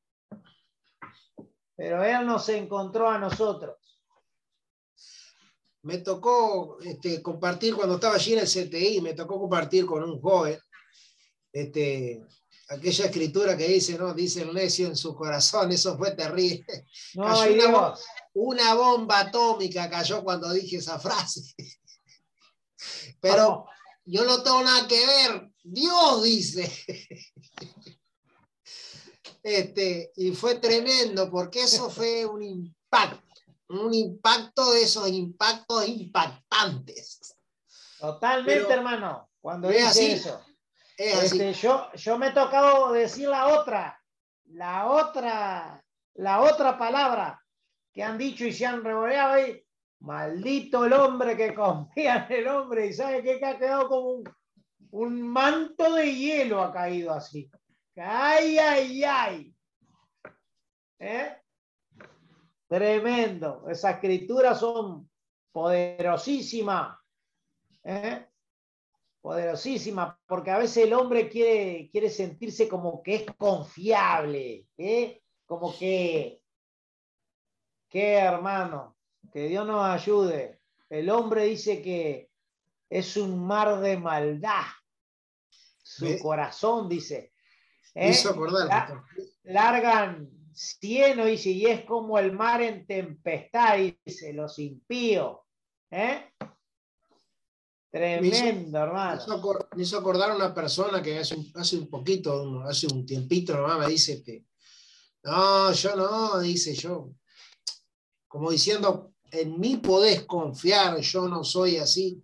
pero 1.74 2.02
Él 2.04 2.26
nos 2.26 2.48
encontró 2.48 3.08
a 3.10 3.18
nosotros. 3.18 3.76
Me 5.82 5.98
tocó 5.98 6.78
este, 6.80 7.22
compartir 7.22 7.74
cuando 7.76 7.94
estaba 7.96 8.14
allí 8.16 8.32
en 8.32 8.40
el 8.40 8.46
CTI, 8.48 9.00
me 9.02 9.12
tocó 9.14 9.38
compartir 9.38 9.84
con 9.86 10.02
un 10.02 10.20
joven 10.20 10.58
este, 11.52 12.24
aquella 12.68 13.06
escritura 13.06 13.56
que 13.56 13.68
dice, 13.68 13.96
¿no? 13.98 14.12
Dice 14.12 14.42
el 14.42 14.52
necio 14.52 14.86
en 14.86 14.96
su 14.96 15.14
corazón, 15.14 15.72
eso 15.72 15.96
fue 15.96 16.12
terrible. 16.12 16.86
No 17.14 17.24
Cayó 17.24 17.94
una, 18.34 18.74
bomba 18.74 19.20
atómica 19.20 19.88
cayó 19.88 20.22
cuando 20.22 20.52
dije 20.52 20.76
esa 20.76 20.98
frase. 20.98 21.42
Pero 23.20 23.66
yo 24.04 24.24
no 24.24 24.42
tengo 24.42 24.62
nada 24.62 24.86
que 24.86 25.06
ver. 25.06 25.50
Dios 25.62 26.22
dice. 26.22 26.70
Este, 29.42 30.10
y 30.16 30.32
fue 30.32 30.56
tremendo 30.56 31.30
porque 31.30 31.62
eso 31.62 31.88
fue 31.88 32.26
un 32.26 32.42
impacto, 32.42 33.22
un 33.68 33.94
impacto 33.94 34.72
de 34.72 34.82
esos 34.82 35.08
impactos 35.08 35.86
impactantes. 35.86 37.36
Totalmente, 38.00 38.64
Pero 38.64 38.74
hermano, 38.74 39.30
cuando 39.40 39.70
es 39.70 39.84
así, 39.84 40.06
eso. 40.06 40.44
Este, 40.96 41.52
yo, 41.52 41.92
yo 41.94 42.18
me 42.18 42.28
he 42.28 42.32
tocado 42.32 42.92
decir 42.92 43.28
la 43.28 43.48
otra, 43.48 44.00
la 44.46 44.86
otra, 44.86 45.84
la 46.14 46.40
otra 46.40 46.78
palabra 46.78 47.42
que 47.92 48.02
han 48.02 48.16
dicho 48.16 48.46
y 48.46 48.52
se 48.52 48.66
han 48.66 48.82
revoleado 48.82 49.34
ahí. 49.34 49.62
Maldito 50.00 50.84
el 50.84 50.92
hombre 50.92 51.36
que 51.36 51.54
confía 51.54 52.26
en 52.28 52.36
el 52.40 52.48
hombre 52.48 52.86
y 52.86 52.92
sabe 52.92 53.22
que 53.22 53.44
ha 53.44 53.58
quedado 53.58 53.88
como 53.88 54.10
un, 54.10 54.24
un 54.90 55.22
manto 55.22 55.94
de 55.94 56.14
hielo 56.14 56.62
ha 56.62 56.72
caído 56.72 57.12
así. 57.12 57.50
Ay, 57.96 58.58
ay, 58.58 59.04
ay. 59.04 59.54
¿Eh? 60.98 61.36
Tremendo. 62.68 63.66
Esas 63.68 63.94
escrituras 63.94 64.60
son 64.60 65.08
poderosísimas. 65.52 66.98
¿eh? 67.84 68.25
Poderosísimas, 69.26 70.14
porque 70.28 70.52
a 70.52 70.58
veces 70.58 70.84
el 70.84 70.92
hombre 70.92 71.28
quiere, 71.28 71.88
quiere 71.90 72.10
sentirse 72.10 72.68
como 72.68 73.02
que 73.02 73.16
es 73.16 73.26
confiable, 73.36 74.68
¿eh? 74.78 75.20
como 75.46 75.76
que, 75.76 76.40
que 77.88 78.12
hermano, 78.18 78.96
que 79.32 79.48
Dios 79.48 79.66
nos 79.66 79.84
ayude. 79.84 80.60
El 80.88 81.10
hombre 81.10 81.42
dice 81.46 81.82
que 81.82 82.30
es 82.88 83.16
un 83.16 83.44
mar 83.44 83.80
de 83.80 83.96
maldad. 83.96 84.62
Su 85.82 86.06
corazón 86.20 86.88
dice. 86.88 87.32
¿eh? 87.96 88.10
acordar, 88.28 88.68
La- 88.68 89.04
largan 89.42 90.30
cieno, 90.52 91.24
dice, 91.24 91.50
y 91.50 91.66
es 91.66 91.84
como 91.84 92.16
el 92.20 92.30
mar 92.30 92.62
en 92.62 92.86
tempestad, 92.86 93.76
dice, 94.04 94.32
los 94.32 94.56
impíos. 94.60 95.40
¿eh? 95.90 96.30
Tremendo, 97.96 98.78
Me 98.78 98.84
hermano. 98.84 99.22
me 99.74 99.82
hizo 99.82 99.96
acordar 99.96 100.30
a 100.30 100.36
una 100.36 100.52
persona 100.52 101.00
que 101.02 101.18
hace 101.18 101.34
un, 101.34 101.50
hace 101.54 101.78
un 101.78 101.88
poquito, 101.88 102.62
hace 102.64 102.86
un 102.88 103.06
tiempito 103.06 103.56
nomás 103.56 103.78
me 103.78 103.86
dice, 103.86 104.12
este, 104.12 104.44
no, 105.22 105.72
yo 105.72 105.96
no, 105.96 106.38
dice 106.40 106.74
yo, 106.74 107.14
como 108.28 108.50
diciendo, 108.50 109.14
en 109.30 109.58
mí 109.58 109.78
podés 109.78 110.26
confiar, 110.26 111.00
yo 111.00 111.26
no 111.26 111.42
soy 111.42 111.78
así, 111.78 112.22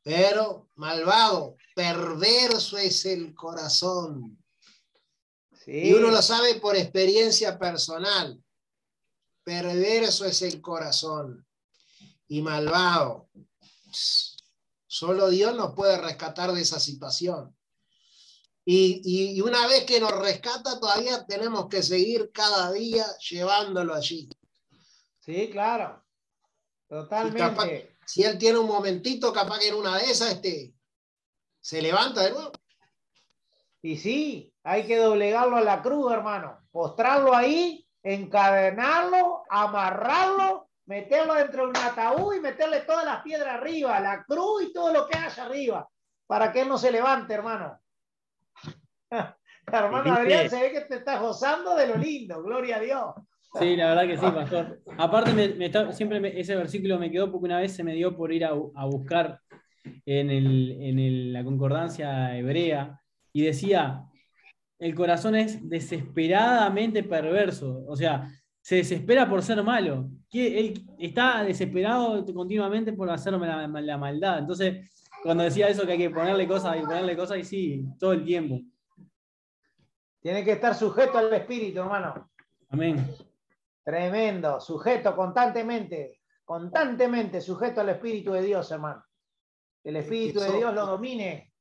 pero 0.00 0.68
malvado, 0.76 1.56
perverso 1.74 2.78
es 2.78 3.04
el 3.04 3.34
corazón. 3.34 4.38
Y 5.66 5.92
uno 5.92 6.12
lo 6.12 6.22
sabe 6.22 6.60
por 6.60 6.76
experiencia 6.76 7.58
personal. 7.58 8.40
Perverso 9.42 10.24
es 10.24 10.42
el 10.42 10.60
corazón 10.60 11.44
y 12.28 12.42
malvado. 12.42 13.28
Solo 14.92 15.28
Dios 15.30 15.54
nos 15.54 15.72
puede 15.76 15.98
rescatar 15.98 16.50
de 16.50 16.62
esa 16.62 16.80
situación. 16.80 17.56
Y, 18.64 19.00
y- 19.04 19.36
y 19.36 19.40
una 19.40 19.68
vez 19.68 19.84
que 19.84 20.00
nos 20.00 20.10
rescata, 20.10 20.80
todavía 20.80 21.24
tenemos 21.26 21.68
que 21.68 21.80
seguir 21.80 22.32
cada 22.32 22.72
día 22.72 23.06
llevándolo 23.30 23.94
allí. 23.94 24.28
Sí, 25.20 25.48
claro. 25.52 26.04
Capaz- 26.88 27.04
Totalmente. 27.08 27.96
si 28.04 28.24
él 28.24 28.36
tiene 28.36 28.58
un 28.58 28.66
momentito, 28.66 29.32
capaz 29.32 29.60
que 29.60 29.68
en 29.68 29.76
una 29.76 29.96
de 29.96 30.10
esas 30.10 30.32
este, 30.32 30.74
se 31.60 31.80
levanta 31.80 32.22
de 32.24 32.32
nuevo. 32.32 32.50
Y 33.82 33.96
sí, 33.96 34.52
hay 34.64 34.88
que 34.88 34.96
doblegarlo 34.96 35.56
a 35.56 35.60
la 35.60 35.82
cruz, 35.82 36.12
hermano. 36.12 36.66
Postrarlo 36.72 37.32
ahí, 37.32 37.86
encadenarlo, 38.02 39.44
amarrarlo, 39.48 40.68
meterlo 40.90 41.34
dentro 41.34 41.62
de 41.62 41.68
un 41.70 41.76
ataúd 41.76 42.34
y 42.34 42.40
meterle 42.40 42.80
todas 42.80 43.04
las 43.04 43.22
piedras 43.22 43.54
arriba, 43.54 44.00
la 44.00 44.24
cruz 44.24 44.64
y 44.64 44.72
todo 44.72 44.92
lo 44.92 45.06
que 45.06 45.16
haya 45.16 45.44
arriba, 45.44 45.88
para 46.26 46.50
que 46.52 46.62
él 46.62 46.68
no 46.68 46.76
se 46.78 46.90
levante, 46.90 47.32
hermano. 47.32 47.78
hermano 49.66 50.14
Adrián, 50.14 50.50
se 50.50 50.60
ve 50.60 50.72
que 50.72 50.80
te 50.82 50.96
estás 50.96 51.20
gozando 51.20 51.76
de 51.76 51.86
lo 51.86 51.96
lindo, 51.96 52.42
gloria 52.42 52.76
a 52.76 52.80
Dios. 52.80 53.04
Sí, 53.58 53.76
la 53.76 53.94
verdad 53.94 54.06
que 54.06 54.16
sí, 54.16 54.26
pastor. 54.32 54.80
Aparte, 54.98 55.32
me- 55.32 55.54
me 55.54 55.66
está- 55.66 55.92
siempre 55.92 56.18
me- 56.20 56.38
ese 56.38 56.54
versículo 56.56 56.98
me 56.98 57.10
quedó 57.10 57.30
porque 57.30 57.46
una 57.46 57.60
vez 57.60 57.74
se 57.74 57.84
me 57.84 57.94
dio 57.94 58.16
por 58.16 58.32
ir 58.32 58.44
a, 58.44 58.52
bu- 58.54 58.72
a 58.74 58.84
buscar 58.86 59.40
en, 60.06 60.30
el- 60.30 60.76
en 60.80 60.98
el- 60.98 61.32
la 61.32 61.44
concordancia 61.44 62.36
hebrea 62.36 63.00
y 63.32 63.42
decía, 63.42 64.02
el 64.80 64.94
corazón 64.94 65.34
es 65.36 65.68
desesperadamente 65.68 67.02
perverso, 67.04 67.84
o 67.86 67.94
sea, 67.96 68.28
se 68.62 68.76
desespera 68.76 69.28
por 69.28 69.42
ser 69.42 69.62
malo, 69.62 70.08
que 70.28 70.58
él 70.58 70.84
está 70.98 71.42
desesperado 71.42 72.24
continuamente 72.34 72.92
por 72.92 73.10
hacerme 73.10 73.46
la, 73.46 73.66
la 73.66 73.98
maldad. 73.98 74.38
Entonces, 74.40 74.90
cuando 75.22 75.44
decía 75.44 75.68
eso 75.68 75.84
que 75.86 75.92
hay 75.92 75.98
que 75.98 76.10
ponerle 76.10 76.46
cosas 76.46 76.76
y 76.78 76.80
ponerle 76.80 77.16
cosas, 77.16 77.38
y 77.38 77.44
sí, 77.44 77.84
todo 77.98 78.12
el 78.12 78.24
tiempo. 78.24 78.60
Tiene 80.20 80.44
que 80.44 80.52
estar 80.52 80.74
sujeto 80.74 81.18
al 81.18 81.32
Espíritu, 81.32 81.80
hermano. 81.80 82.30
Amén. 82.68 83.14
Tremendo, 83.82 84.60
sujeto 84.60 85.16
constantemente, 85.16 86.20
constantemente 86.44 87.40
sujeto 87.40 87.80
al 87.80 87.88
Espíritu 87.88 88.32
de 88.32 88.42
Dios, 88.42 88.70
hermano. 88.70 89.02
Que 89.82 89.88
el 89.88 89.96
Espíritu 89.96 90.40
de 90.40 90.52
Dios 90.52 90.74
lo 90.74 90.84
domine. 90.86 91.52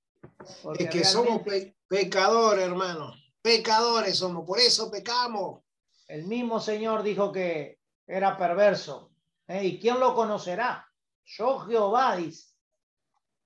porque 0.61 0.83
Es 0.83 0.89
que 0.89 1.03
somos 1.05 1.41
pe- 1.43 1.77
pecadores, 1.87 2.65
hermano. 2.65 3.13
Pecadores 3.41 4.17
somos, 4.17 4.45
por 4.45 4.59
eso 4.59 4.91
pecamos. 4.91 5.61
El 6.09 6.25
mismo 6.25 6.59
Señor 6.59 7.03
dijo 7.03 7.31
que 7.31 7.79
era 8.07 8.35
perverso. 8.35 9.11
¿eh? 9.47 9.63
¿Y 9.63 9.79
quién 9.79 9.99
lo 9.99 10.15
conocerá? 10.15 10.89
Yo 11.23 11.59
Jehová, 11.59 12.15
dice, 12.15 12.55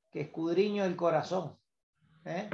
que 0.10 0.22
escudriño 0.22 0.86
el 0.86 0.96
corazón. 0.96 1.60
¿eh? 2.24 2.50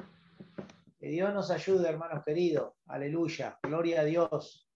Que 1.00 1.10
Dios 1.10 1.32
nos 1.32 1.52
ayude, 1.52 1.88
hermanos 1.88 2.24
queridos. 2.26 2.74
Aleluya. 2.88 3.60
Gloria 3.62 4.02
a 4.02 4.04
Dios. 4.04 4.68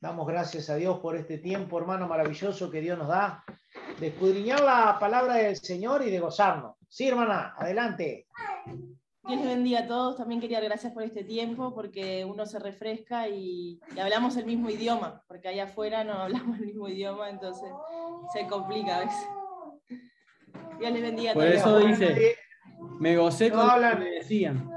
Damos 0.00 0.26
gracias 0.26 0.70
a 0.70 0.76
Dios 0.76 1.00
por 1.00 1.16
este 1.16 1.36
tiempo, 1.36 1.78
hermano, 1.78 2.08
maravilloso 2.08 2.70
que 2.70 2.80
Dios 2.80 2.96
nos 2.98 3.08
da 3.08 3.44
de 4.00 4.06
escudriñar 4.06 4.60
la 4.60 4.96
palabra 4.98 5.34
del 5.34 5.56
Señor 5.56 6.00
y 6.02 6.10
de 6.10 6.20
gozarnos. 6.20 6.76
Sí, 6.88 7.08
hermana, 7.08 7.54
adelante. 7.58 8.26
Dios 9.28 9.40
les 9.40 9.48
bendiga 9.48 9.80
a 9.80 9.86
todos. 9.86 10.16
También 10.16 10.40
quería 10.40 10.58
dar 10.60 10.68
gracias 10.68 10.92
por 10.92 11.02
este 11.02 11.24
tiempo, 11.24 11.74
porque 11.74 12.24
uno 12.24 12.46
se 12.46 12.58
refresca 12.58 13.28
y, 13.28 13.80
y 13.94 13.98
hablamos 13.98 14.36
el 14.36 14.46
mismo 14.46 14.70
idioma, 14.70 15.22
porque 15.26 15.48
allá 15.48 15.64
afuera 15.64 16.04
no 16.04 16.12
hablamos 16.22 16.58
el 16.58 16.66
mismo 16.66 16.88
idioma, 16.88 17.28
entonces 17.30 17.68
se 18.32 18.46
complica 18.46 18.96
a 18.98 19.00
veces. 19.00 19.26
Dios 20.78 20.92
les 20.92 21.02
bendiga 21.02 21.30
a 21.32 21.34
Por 21.34 21.42
todos. 21.44 21.56
eso 21.56 21.78
dice, 21.80 22.36
me 23.00 23.16
gocé 23.16 23.50
No 23.50 23.56
con 23.56 23.64
lo 23.64 23.68
que 23.68 23.74
hablan. 23.74 23.98
me 24.00 24.10
decían. 24.10 24.70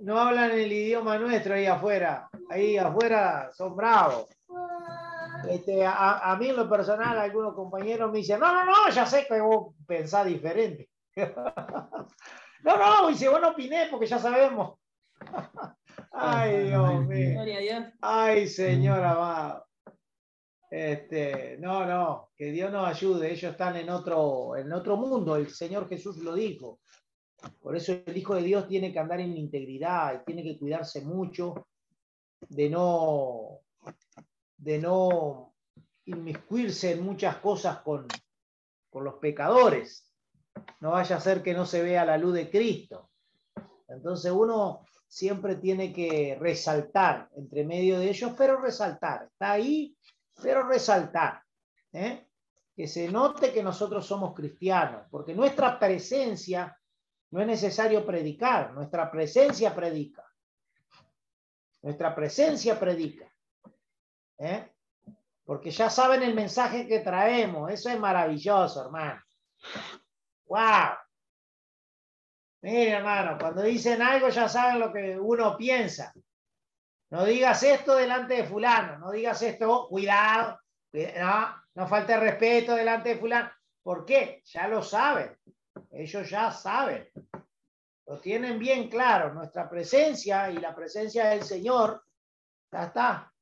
No 0.00 0.18
hablan 0.18 0.50
el 0.52 0.70
idioma 0.72 1.18
nuestro 1.18 1.54
ahí 1.54 1.66
afuera. 1.66 2.28
Ahí 2.50 2.76
afuera 2.76 3.50
son 3.52 3.74
bravos. 3.74 4.26
Este, 5.50 5.84
a, 5.84 6.32
a 6.32 6.36
mí 6.36 6.48
en 6.48 6.56
lo 6.56 6.68
personal, 6.68 7.18
algunos 7.18 7.54
compañeros 7.54 8.10
me 8.12 8.18
dicen, 8.18 8.40
no, 8.40 8.52
no, 8.52 8.64
no, 8.64 8.88
ya 8.92 9.06
sé 9.06 9.26
que 9.28 9.40
vos 9.40 9.74
pensás 9.86 10.26
diferente. 10.26 10.90
no, 12.64 12.76
no, 12.76 13.08
dice, 13.08 13.28
vos 13.28 13.40
no 13.40 13.50
opiné 13.50 13.88
porque 13.90 14.06
ya 14.06 14.18
sabemos. 14.18 14.78
Ay, 16.12 16.64
Dios 16.64 17.06
mío. 17.06 17.40
Ay, 18.00 18.46
Señor 18.46 19.02
amado. 19.02 19.66
Este, 20.70 21.56
no, 21.58 21.86
no, 21.86 22.30
que 22.36 22.50
Dios 22.50 22.70
nos 22.72 22.86
ayude. 22.86 23.30
Ellos 23.30 23.52
están 23.52 23.76
en 23.76 23.88
otro, 23.88 24.56
en 24.56 24.72
otro 24.72 24.96
mundo. 24.96 25.36
El 25.36 25.48
Señor 25.50 25.88
Jesús 25.88 26.18
lo 26.18 26.34
dijo. 26.34 26.80
Por 27.60 27.76
eso 27.76 27.92
el 28.04 28.16
Hijo 28.16 28.34
de 28.34 28.42
Dios 28.42 28.68
tiene 28.68 28.92
que 28.92 28.98
andar 28.98 29.20
en 29.20 29.36
integridad 29.36 30.20
y 30.20 30.24
tiene 30.24 30.42
que 30.42 30.58
cuidarse 30.58 31.02
mucho 31.02 31.68
de 32.40 32.68
no, 32.68 33.60
de 34.56 34.78
no 34.78 35.54
inmiscuirse 36.06 36.92
en 36.92 37.04
muchas 37.04 37.36
cosas 37.36 37.78
con, 37.78 38.06
con 38.90 39.04
los 39.04 39.14
pecadores. 39.14 40.05
No 40.80 40.92
vaya 40.92 41.16
a 41.16 41.20
ser 41.20 41.42
que 41.42 41.54
no 41.54 41.66
se 41.66 41.82
vea 41.82 42.04
la 42.04 42.18
luz 42.18 42.34
de 42.34 42.50
Cristo. 42.50 43.10
Entonces 43.88 44.32
uno 44.32 44.84
siempre 45.06 45.56
tiene 45.56 45.92
que 45.92 46.36
resaltar 46.40 47.28
entre 47.36 47.64
medio 47.64 47.98
de 47.98 48.10
ellos, 48.10 48.32
pero 48.36 48.60
resaltar. 48.60 49.24
Está 49.32 49.52
ahí, 49.52 49.96
pero 50.42 50.66
resaltar. 50.66 51.42
¿eh? 51.92 52.26
Que 52.74 52.86
se 52.86 53.08
note 53.08 53.52
que 53.52 53.62
nosotros 53.62 54.06
somos 54.06 54.34
cristianos, 54.34 55.06
porque 55.10 55.34
nuestra 55.34 55.78
presencia 55.78 56.78
no 57.30 57.40
es 57.40 57.46
necesario 57.46 58.04
predicar, 58.04 58.72
nuestra 58.72 59.10
presencia 59.10 59.74
predica. 59.74 60.24
Nuestra 61.82 62.14
presencia 62.14 62.78
predica. 62.78 63.32
¿eh? 64.38 64.72
Porque 65.44 65.70
ya 65.70 65.88
saben 65.88 66.22
el 66.22 66.34
mensaje 66.34 66.86
que 66.86 67.00
traemos. 67.00 67.70
Eso 67.70 67.88
es 67.88 67.98
maravilloso, 67.98 68.84
hermano. 68.84 69.22
¡Wow! 70.46 70.96
Mire, 72.62 72.90
hermano, 72.90 73.36
cuando 73.38 73.62
dicen 73.62 74.02
algo 74.02 74.28
ya 74.28 74.48
saben 74.48 74.80
lo 74.80 74.92
que 74.92 75.18
uno 75.18 75.56
piensa. 75.56 76.12
No 77.10 77.24
digas 77.24 77.62
esto 77.62 77.94
delante 77.94 78.34
de 78.34 78.44
fulano, 78.44 78.98
no 78.98 79.12
digas 79.12 79.40
esto, 79.42 79.86
cuidado, 79.88 80.58
no, 81.74 81.86
falte 81.86 82.16
respeto 82.16 82.74
delante 82.74 83.10
de 83.10 83.18
fulano. 83.18 83.50
¿Por 83.82 84.04
qué? 84.04 84.42
Ya 84.46 84.66
lo 84.66 84.82
saben. 84.82 85.38
Ellos 85.90 86.28
ya 86.28 86.50
saben. 86.50 87.08
Lo 88.06 88.20
tienen 88.20 88.58
bien 88.58 88.88
claro. 88.88 89.32
Nuestra 89.32 89.68
presencia 89.68 90.50
y 90.50 90.58
la 90.58 90.74
presencia 90.74 91.26
del 91.26 91.42
Señor, 91.42 92.02
ya 92.72 92.84
está. 92.84 93.32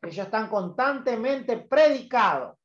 Ellos 0.00 0.24
están 0.24 0.48
constantemente 0.48 1.58
predicados. 1.58 2.56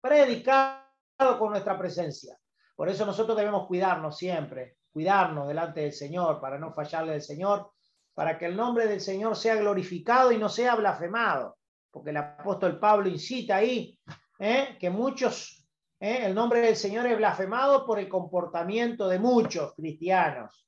Predicados 0.00 0.85
con 1.16 1.50
nuestra 1.50 1.78
presencia. 1.78 2.38
Por 2.74 2.88
eso 2.88 3.06
nosotros 3.06 3.36
debemos 3.36 3.66
cuidarnos 3.66 4.16
siempre, 4.16 4.76
cuidarnos 4.92 5.48
delante 5.48 5.80
del 5.80 5.92
Señor 5.92 6.40
para 6.40 6.58
no 6.58 6.74
fallarle 6.74 7.14
al 7.14 7.22
Señor, 7.22 7.72
para 8.14 8.38
que 8.38 8.46
el 8.46 8.56
nombre 8.56 8.86
del 8.86 9.00
Señor 9.00 9.36
sea 9.36 9.56
glorificado 9.56 10.30
y 10.32 10.38
no 10.38 10.48
sea 10.48 10.74
blasfemado. 10.74 11.56
Porque 11.90 12.10
el 12.10 12.18
apóstol 12.18 12.78
Pablo 12.78 13.08
incita 13.08 13.56
ahí 13.56 13.98
¿eh? 14.38 14.76
que 14.78 14.90
muchos, 14.90 15.66
¿eh? 16.00 16.20
el 16.26 16.34
nombre 16.34 16.60
del 16.60 16.76
Señor 16.76 17.06
es 17.06 17.16
blasfemado 17.16 17.86
por 17.86 17.98
el 17.98 18.08
comportamiento 18.08 19.08
de 19.08 19.18
muchos 19.18 19.74
cristianos, 19.74 20.66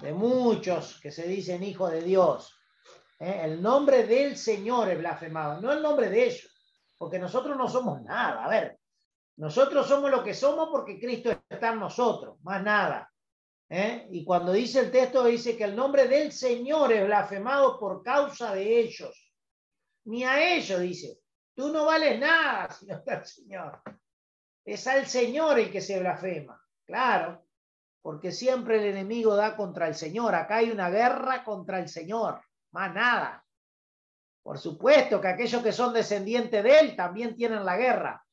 de 0.00 0.12
muchos 0.14 0.98
que 1.00 1.10
se 1.10 1.28
dicen 1.28 1.62
hijos 1.62 1.90
de 1.90 2.02
Dios. 2.02 2.58
¿eh? 3.20 3.42
El 3.44 3.60
nombre 3.60 4.06
del 4.06 4.38
Señor 4.38 4.88
es 4.88 4.98
blasfemado, 4.98 5.60
no 5.60 5.72
el 5.72 5.82
nombre 5.82 6.08
de 6.08 6.24
ellos, 6.24 6.50
porque 6.96 7.18
nosotros 7.18 7.56
no 7.56 7.68
somos 7.68 8.00
nada. 8.02 8.44
A 8.44 8.48
ver, 8.48 8.78
nosotros 9.36 9.86
somos 9.86 10.10
lo 10.10 10.22
que 10.22 10.34
somos 10.34 10.68
porque 10.70 10.98
Cristo 10.98 11.30
está 11.48 11.72
en 11.72 11.80
nosotros, 11.80 12.38
más 12.42 12.62
nada. 12.62 13.10
¿eh? 13.68 14.06
Y 14.10 14.24
cuando 14.24 14.52
dice 14.52 14.80
el 14.80 14.90
texto, 14.90 15.24
dice 15.24 15.56
que 15.56 15.64
el 15.64 15.74
nombre 15.74 16.06
del 16.06 16.30
Señor 16.30 16.92
es 16.92 17.04
blasfemado 17.04 17.78
por 17.78 18.02
causa 18.02 18.54
de 18.54 18.80
ellos. 18.80 19.32
Ni 20.04 20.24
a 20.24 20.54
ellos, 20.54 20.80
dice. 20.80 21.18
Tú 21.54 21.72
no 21.72 21.86
vales 21.86 22.18
nada 22.18 22.68
si 23.24 23.42
Señor. 23.42 23.80
Es 24.64 24.86
al 24.86 25.06
Señor 25.06 25.58
el 25.58 25.70
que 25.70 25.80
se 25.80 25.98
blasfema. 25.98 26.60
Claro, 26.86 27.44
porque 28.02 28.32
siempre 28.32 28.78
el 28.78 28.84
enemigo 28.84 29.34
da 29.34 29.56
contra 29.56 29.88
el 29.88 29.94
Señor. 29.94 30.34
Acá 30.34 30.56
hay 30.56 30.70
una 30.70 30.90
guerra 30.90 31.42
contra 31.42 31.78
el 31.78 31.88
Señor, 31.88 32.40
más 32.72 32.94
nada. 32.94 33.44
Por 34.42 34.58
supuesto 34.58 35.20
que 35.20 35.28
aquellos 35.28 35.62
que 35.62 35.72
son 35.72 35.92
descendientes 35.94 36.62
de 36.62 36.78
Él 36.78 36.96
también 36.96 37.34
tienen 37.34 37.64
la 37.64 37.76
guerra, 37.76 38.23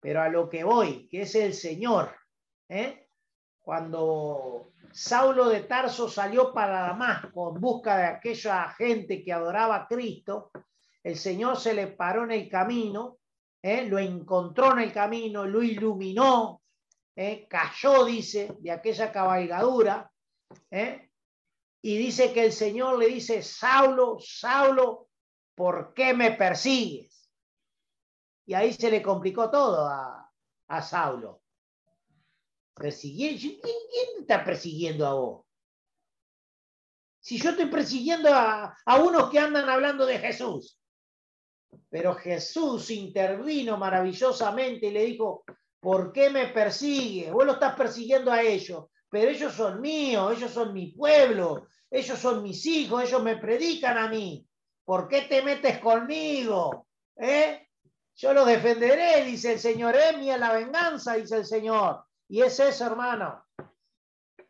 pero 0.00 0.22
a 0.22 0.28
lo 0.28 0.48
que 0.48 0.64
voy, 0.64 1.08
que 1.08 1.22
es 1.22 1.34
el 1.34 1.54
Señor. 1.54 2.14
¿eh? 2.68 3.08
Cuando 3.60 4.72
Saulo 4.92 5.48
de 5.48 5.60
Tarso 5.62 6.08
salió 6.08 6.52
para 6.52 6.80
Damasco 6.80 7.54
en 7.54 7.60
busca 7.60 7.96
de 7.96 8.06
aquella 8.06 8.68
gente 8.70 9.22
que 9.22 9.32
adoraba 9.32 9.76
a 9.76 9.86
Cristo, 9.86 10.50
el 11.02 11.16
Señor 11.16 11.56
se 11.58 11.74
le 11.74 11.88
paró 11.88 12.24
en 12.24 12.32
el 12.32 12.48
camino, 12.48 13.18
¿eh? 13.62 13.86
lo 13.86 13.98
encontró 13.98 14.72
en 14.72 14.80
el 14.80 14.92
camino, 14.92 15.44
lo 15.44 15.62
iluminó, 15.62 16.62
¿eh? 17.14 17.46
cayó, 17.48 18.04
dice, 18.04 18.56
de 18.60 18.70
aquella 18.70 19.12
cabalgadura, 19.12 20.10
y 21.82 21.96
dice 21.96 22.32
que 22.32 22.46
el 22.46 22.52
Señor 22.52 22.98
le 22.98 23.06
dice, 23.06 23.42
Saulo, 23.42 24.18
Saulo, 24.18 25.08
¿por 25.54 25.92
qué 25.94 26.14
me 26.14 26.32
persigues? 26.32 27.07
Y 28.48 28.54
ahí 28.54 28.72
se 28.72 28.90
le 28.90 29.02
complicó 29.02 29.50
todo 29.50 29.86
a, 29.86 30.32
a 30.68 30.82
Saulo. 30.82 31.42
Persiguiendo, 32.74 33.38
¿quién, 33.38 33.58
¿quién 33.60 34.20
está 34.22 34.42
persiguiendo 34.42 35.06
a 35.06 35.12
vos? 35.12 35.44
Si 37.20 37.38
yo 37.38 37.50
estoy 37.50 37.66
persiguiendo 37.66 38.32
a, 38.32 38.74
a 38.86 38.96
unos 39.02 39.28
que 39.28 39.38
andan 39.38 39.68
hablando 39.68 40.06
de 40.06 40.18
Jesús. 40.18 40.80
Pero 41.90 42.14
Jesús 42.14 42.90
intervino 42.90 43.76
maravillosamente 43.76 44.86
y 44.86 44.92
le 44.92 45.04
dijo, 45.04 45.44
¿por 45.78 46.10
qué 46.10 46.30
me 46.30 46.46
persigues? 46.46 47.30
Vos 47.30 47.44
lo 47.44 47.52
estás 47.52 47.74
persiguiendo 47.74 48.32
a 48.32 48.40
ellos, 48.40 48.86
pero 49.10 49.28
ellos 49.30 49.52
son 49.52 49.78
míos, 49.82 50.34
ellos 50.34 50.50
son 50.52 50.72
mi 50.72 50.92
pueblo, 50.92 51.66
ellos 51.90 52.18
son 52.18 52.42
mis 52.42 52.64
hijos, 52.64 53.04
ellos 53.04 53.22
me 53.22 53.36
predican 53.36 53.98
a 53.98 54.08
mí. 54.08 54.48
¿Por 54.86 55.06
qué 55.06 55.22
te 55.28 55.42
metes 55.42 55.80
conmigo? 55.80 56.86
¿Eh? 57.14 57.67
Yo 58.18 58.34
lo 58.34 58.44
defenderé, 58.44 59.22
dice 59.24 59.52
el 59.52 59.60
Señor. 59.60 59.94
Es 59.94 60.18
mía 60.18 60.36
la 60.36 60.52
venganza, 60.52 61.14
dice 61.14 61.36
el 61.36 61.46
Señor. 61.46 62.04
Y 62.28 62.42
es 62.42 62.58
eso, 62.58 62.84
hermano. 62.84 63.44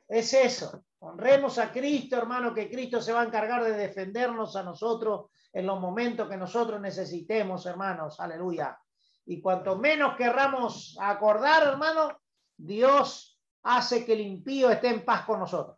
Es 0.09 0.33
eso. 0.33 0.85
Honremos 1.01 1.59
a 1.59 1.71
Cristo, 1.71 2.17
hermano, 2.17 2.55
que 2.55 2.71
Cristo 2.71 3.03
se 3.03 3.13
va 3.13 3.21
a 3.21 3.27
encargar 3.27 3.63
de 3.63 3.73
defendernos 3.73 4.57
a 4.57 4.63
nosotros 4.63 5.27
en 5.53 5.67
los 5.67 5.79
momentos 5.79 6.31
que 6.31 6.39
nosotros 6.39 6.81
necesitemos, 6.81 7.67
hermanos. 7.67 8.19
Aleluya. 8.21 8.81
Y 9.27 9.43
cuanto 9.43 9.77
menos 9.77 10.17
querramos 10.17 10.97
acordar, 10.99 11.65
hermano, 11.65 12.19
Dios 12.57 13.39
hace 13.65 14.07
que 14.07 14.15
el 14.15 14.23
impío 14.23 14.71
esté 14.71 14.89
en 14.89 15.05
paz 15.05 15.27
con 15.27 15.41
nosotros. 15.41 15.77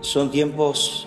Son 0.00 0.30
tiempos 0.30 1.06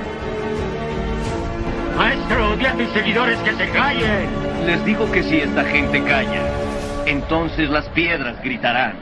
A 2.31 2.73
tus 2.77 2.89
seguidores 2.93 3.37
que 3.39 3.51
se 3.53 3.69
callen. 3.71 4.29
Les 4.65 4.85
digo 4.85 5.11
que 5.11 5.21
si 5.21 5.41
esta 5.41 5.65
gente 5.65 6.01
calla, 6.03 6.41
entonces 7.05 7.69
las 7.69 7.89
piedras 7.89 8.41
gritarán. 8.41 8.95